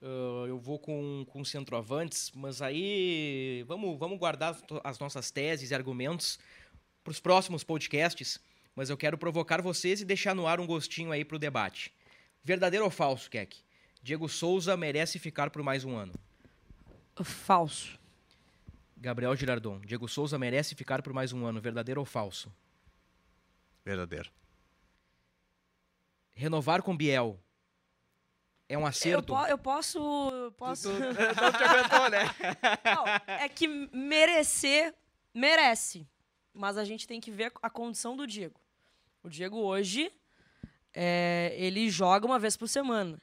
[0.00, 5.74] uh, eu vou com, com centroavantes, mas aí vamos, vamos guardar as nossas teses e
[5.74, 6.38] argumentos
[7.04, 8.40] para os próximos podcasts.
[8.74, 11.92] Mas eu quero provocar vocês e deixar no ar um gostinho aí para o debate.
[12.42, 13.58] Verdadeiro ou falso, Keck?
[14.02, 16.14] Diego Souza merece ficar por mais um ano.
[17.22, 17.99] Falso.
[19.00, 19.80] Gabriel Girardon.
[19.80, 21.60] Diego Souza merece ficar por mais um ano.
[21.60, 22.52] Verdadeiro ou falso?
[23.82, 24.30] Verdadeiro.
[26.32, 27.40] Renovar com Biel
[28.68, 29.32] é um acerto?
[29.32, 30.52] Eu, po eu posso.
[30.56, 30.90] posso...
[30.90, 32.24] Tu, tu, não te aguentou, né?
[32.84, 34.94] Não, é que merecer,
[35.34, 36.06] merece.
[36.52, 38.60] Mas a gente tem que ver a condição do Diego.
[39.22, 40.12] O Diego hoje
[40.94, 43.20] é, ele joga uma vez por semana.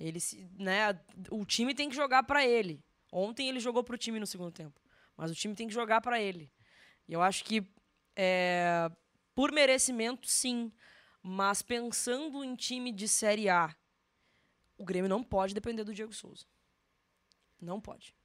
[0.00, 0.18] Ele,
[0.58, 0.98] né,
[1.30, 2.82] o time tem que jogar para ele.
[3.12, 4.78] Ontem ele jogou pro time no segundo tempo,
[5.16, 6.50] mas o time tem que jogar para ele.
[7.08, 7.66] E eu acho que
[8.16, 8.90] é,
[9.34, 10.72] por merecimento, sim.
[11.22, 13.74] Mas pensando em time de Série A,
[14.78, 16.46] o Grêmio não pode depender do Diego Souza.
[17.60, 18.15] Não pode.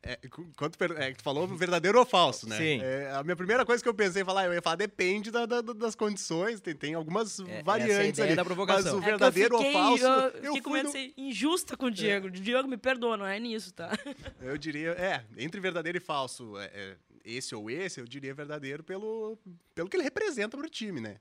[0.00, 0.16] É,
[0.56, 2.56] quanto, é, tu falou verdadeiro ou falso, né?
[2.56, 2.80] Sim.
[2.80, 5.60] É, a minha primeira coisa que eu pensei falar, eu ia falar, depende da, da,
[5.60, 8.36] das condições, tem, tem algumas é, variantes ali.
[8.36, 8.94] Da provocação.
[8.94, 10.04] Mas o verdadeiro é fiquei, ou falso.
[10.04, 10.92] Eu, eu fiquei com medo no...
[10.92, 12.28] de ser injusta com o Diego.
[12.28, 12.30] É.
[12.30, 13.90] Diego, me perdoa, não é nisso, tá?
[14.40, 18.82] Eu diria, é, entre verdadeiro e falso, é, é, esse ou esse, eu diria verdadeiro
[18.82, 19.36] pelo,
[19.74, 21.16] pelo que ele representa para o time, né?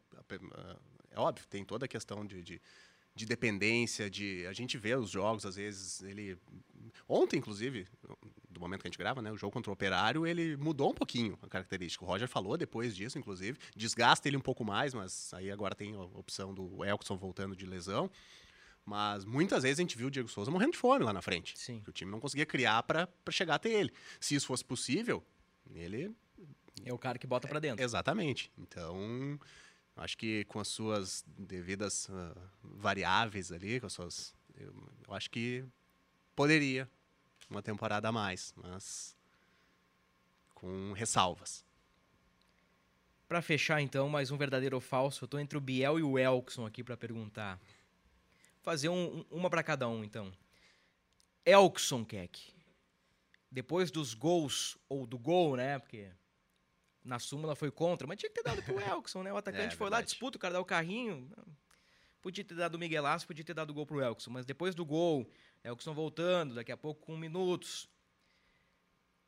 [1.11, 2.61] É óbvio, tem toda a questão de, de
[3.17, 6.37] de dependência, de a gente vê os jogos às vezes ele
[7.09, 7.87] ontem inclusive
[8.57, 10.93] do momento que a gente grava, né, o jogo contra o Operário, ele mudou um
[10.93, 12.03] pouquinho a característica.
[12.03, 15.95] O Roger falou depois disso, inclusive, desgasta ele um pouco mais, mas aí agora tem
[15.95, 18.09] a opção do Elkson voltando de lesão.
[18.85, 21.57] Mas muitas vezes a gente viu o Diego Souza morrendo de fome lá na frente.
[21.59, 21.81] Sim.
[21.81, 23.91] Que o time não conseguia criar para chegar até ele.
[24.19, 25.21] Se isso fosse possível,
[25.73, 26.15] ele
[26.85, 27.81] é o cara que bota para dentro.
[27.81, 28.49] É, exatamente.
[28.57, 29.37] Então,
[29.97, 34.33] Acho que com as suas devidas uh, variáveis ali, com as suas.
[34.55, 34.73] Eu,
[35.07, 35.65] eu, acho que
[36.35, 36.87] poderia
[37.49, 39.15] uma temporada a mais, mas
[40.53, 41.65] com ressalvas.
[43.27, 45.23] Para fechar, então, mais um verdadeiro ou falso.
[45.23, 47.59] Eu estou entre o Biel e o Elkson aqui para perguntar.
[48.61, 50.31] Fazer um, uma para cada um, então.
[51.45, 52.53] Elkson Keck.
[53.51, 55.77] Depois dos gols, ou do gol, né?
[55.77, 56.09] Porque
[57.03, 59.31] na súmula foi contra, mas tinha que ter dado pro Elkson, né?
[59.31, 61.29] O atacante é, foi lá, disputa, o cara dá o carrinho.
[62.21, 64.85] Podia ter dado o Miguelaço, podia ter dado o gol pro Elkson, mas depois do
[64.85, 65.29] gol,
[65.63, 67.89] Elkson voltando, daqui a pouco com minutos.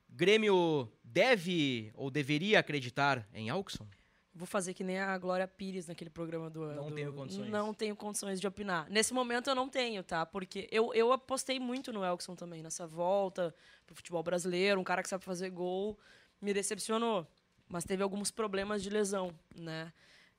[0.08, 3.88] Grêmio deve ou deveria acreditar em Elkson?
[4.34, 6.66] Vou fazer que nem a Glória Pires naquele programa do.
[6.74, 7.50] Não do, tenho condições.
[7.50, 8.90] Não tenho condições de opinar.
[8.90, 10.26] Nesse momento eu não tenho, tá?
[10.26, 13.54] Porque eu, eu apostei muito no Elkson também, nessa volta
[13.86, 16.00] pro futebol brasileiro, um cara que sabe fazer gol.
[16.42, 17.28] Me decepcionou
[17.70, 19.94] mas teve alguns problemas de lesão, né?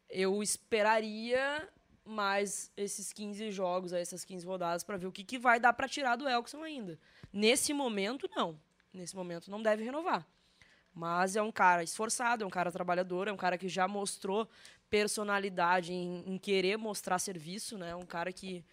[0.08, 1.66] Eu esperaria
[2.10, 5.88] mais esses 15 jogos, essas 15 rodadas, para ver o que, que vai dar para
[5.88, 6.98] tirar do Elkson ainda.
[7.32, 8.58] Nesse momento, não.
[8.92, 10.26] Nesse momento, não deve renovar.
[10.92, 14.48] Mas é um cara esforçado, é um cara trabalhador, é um cara que já mostrou
[14.88, 17.94] personalidade em, em querer mostrar serviço, né?
[17.94, 18.64] Um cara que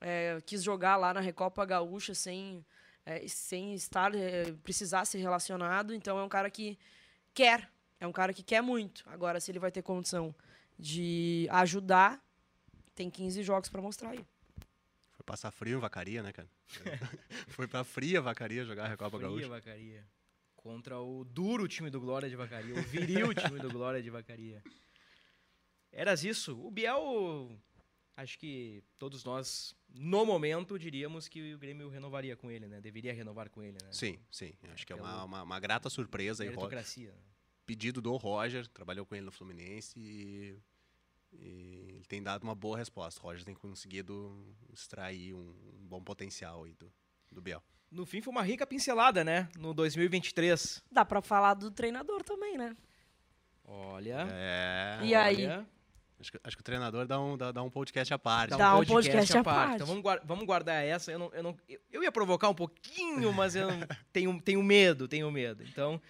[0.00, 2.64] é, quis jogar lá na Recopa Gaúcha sem,
[3.04, 5.94] é, sem estar é, precisar ser relacionado.
[5.94, 6.78] Então é um cara que
[7.34, 7.70] quer,
[8.00, 9.04] é um cara que quer muito.
[9.06, 10.34] Agora, se ele vai ter condição
[10.78, 12.22] de ajudar,
[12.96, 14.26] tem 15 jogos para mostrar aí.
[15.12, 16.48] Foi passar frio em Vacaria, né, cara?
[17.48, 19.48] Foi pra fria Vacaria jogar a Recopa Fria Gaúcha.
[19.48, 20.04] Vacaria.
[20.56, 24.62] Contra o duro time do Glória de Vacaria, o viril time do Glória de Vacaria.
[25.92, 26.58] Eras isso.
[26.60, 27.56] O Biel,
[28.16, 32.80] acho que todos nós, no momento, diríamos que o Grêmio renovaria com ele, né?
[32.80, 33.92] Deveria renovar com ele, né?
[33.92, 34.52] Sim, sim.
[34.72, 36.48] Acho que é uma, uma, uma grata surpresa aí.
[36.48, 37.12] Meritocracia.
[37.12, 37.18] né?
[37.64, 40.58] Pedido do Roger, trabalhou com ele no Fluminense e,
[41.40, 43.20] e ele tem dado uma boa resposta.
[43.20, 46.92] O Roger tem conseguido extrair um, um bom potencial aí do,
[47.30, 47.62] do Biel.
[47.90, 49.48] No fim, foi uma rica pincelada, né?
[49.58, 50.82] No 2023.
[50.90, 52.76] Dá para falar do treinador também, né?
[53.64, 54.26] Olha.
[54.30, 54.98] É.
[55.02, 55.44] E aí?
[55.46, 55.66] olha.
[56.18, 58.56] Acho que, acho que o treinador dá um, dá, dá um podcast à parte.
[58.56, 59.74] Dá um podcast à parte.
[59.74, 61.12] Então vamos, vamos guardar essa.
[61.12, 63.80] Eu, não, eu, não, eu- eu ia provocar um pouquinho, mas eu não-
[64.12, 65.62] tenho, tenho medo, tenho medo.
[65.62, 66.00] Então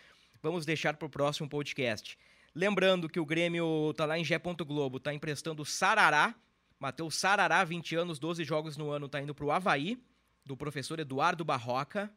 [0.40, 2.16] vamos deixar para o próximo podcast.
[2.56, 4.38] Lembrando que o Grêmio tá lá em Gé.
[4.66, 6.34] Globo, tá emprestando o Sarará.
[6.80, 10.02] Matheus Sarará, 20 anos, 12 jogos no ano, tá indo pro Havaí,
[10.42, 12.10] do professor Eduardo Barroca.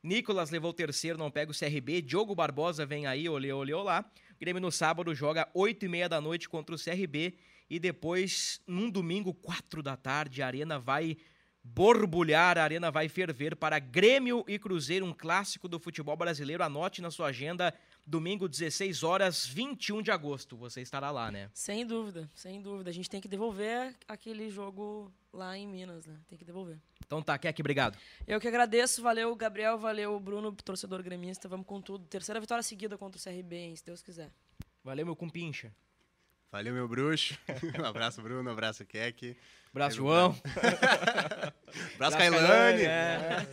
[0.00, 2.00] Nicolas levou o terceiro, não pega o CRB.
[2.00, 4.08] Diogo Barbosa vem aí, olê, olê, olá.
[4.30, 7.36] O Grêmio no sábado joga 8 e meia da noite contra o CRB.
[7.68, 11.16] E depois, num domingo, 4 da tarde, a Arena vai
[11.64, 16.62] borbulhar, a Arena vai ferver para Grêmio e Cruzeiro, um clássico do futebol brasileiro.
[16.62, 17.74] Anote na sua agenda,
[18.06, 20.56] domingo, 16 horas, 21 de agosto.
[20.56, 21.50] Você estará lá, né?
[21.54, 22.90] Sem dúvida, sem dúvida.
[22.90, 26.18] A gente tem que devolver aquele jogo lá em Minas, né?
[26.28, 26.78] Tem que devolver.
[27.06, 27.98] Então tá, Keck, obrigado.
[28.26, 31.48] Eu que agradeço, valeu Gabriel, valeu Bruno, torcedor gremista.
[31.48, 32.06] Vamos com tudo.
[32.06, 34.30] Terceira vitória seguida contra o CRB, hein, se Deus quiser.
[34.84, 35.72] Valeu, meu cumpincha.
[36.50, 37.38] Valeu, meu bruxo.
[37.80, 38.48] um abraço, Bruno.
[38.48, 39.36] Um abraço, Keck.
[39.70, 40.36] Abraço, João.
[41.94, 42.18] Abraço.
[42.18, 43.46] Kailane, é.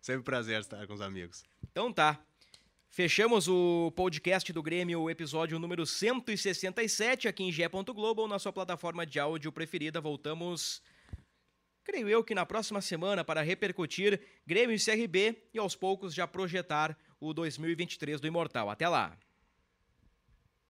[0.00, 1.44] Sempre um prazer estar com os amigos.
[1.70, 2.20] Então tá.
[2.90, 7.68] Fechamos o podcast do Grêmio, episódio número 167, aqui em Gé.
[7.68, 10.00] Globo, na sua plataforma de áudio preferida.
[10.00, 10.82] Voltamos,
[11.84, 16.26] creio eu, que na próxima semana para repercutir Grêmio e CRB e aos poucos já
[16.26, 18.68] projetar o 2023 do Imortal.
[18.70, 19.16] Até lá!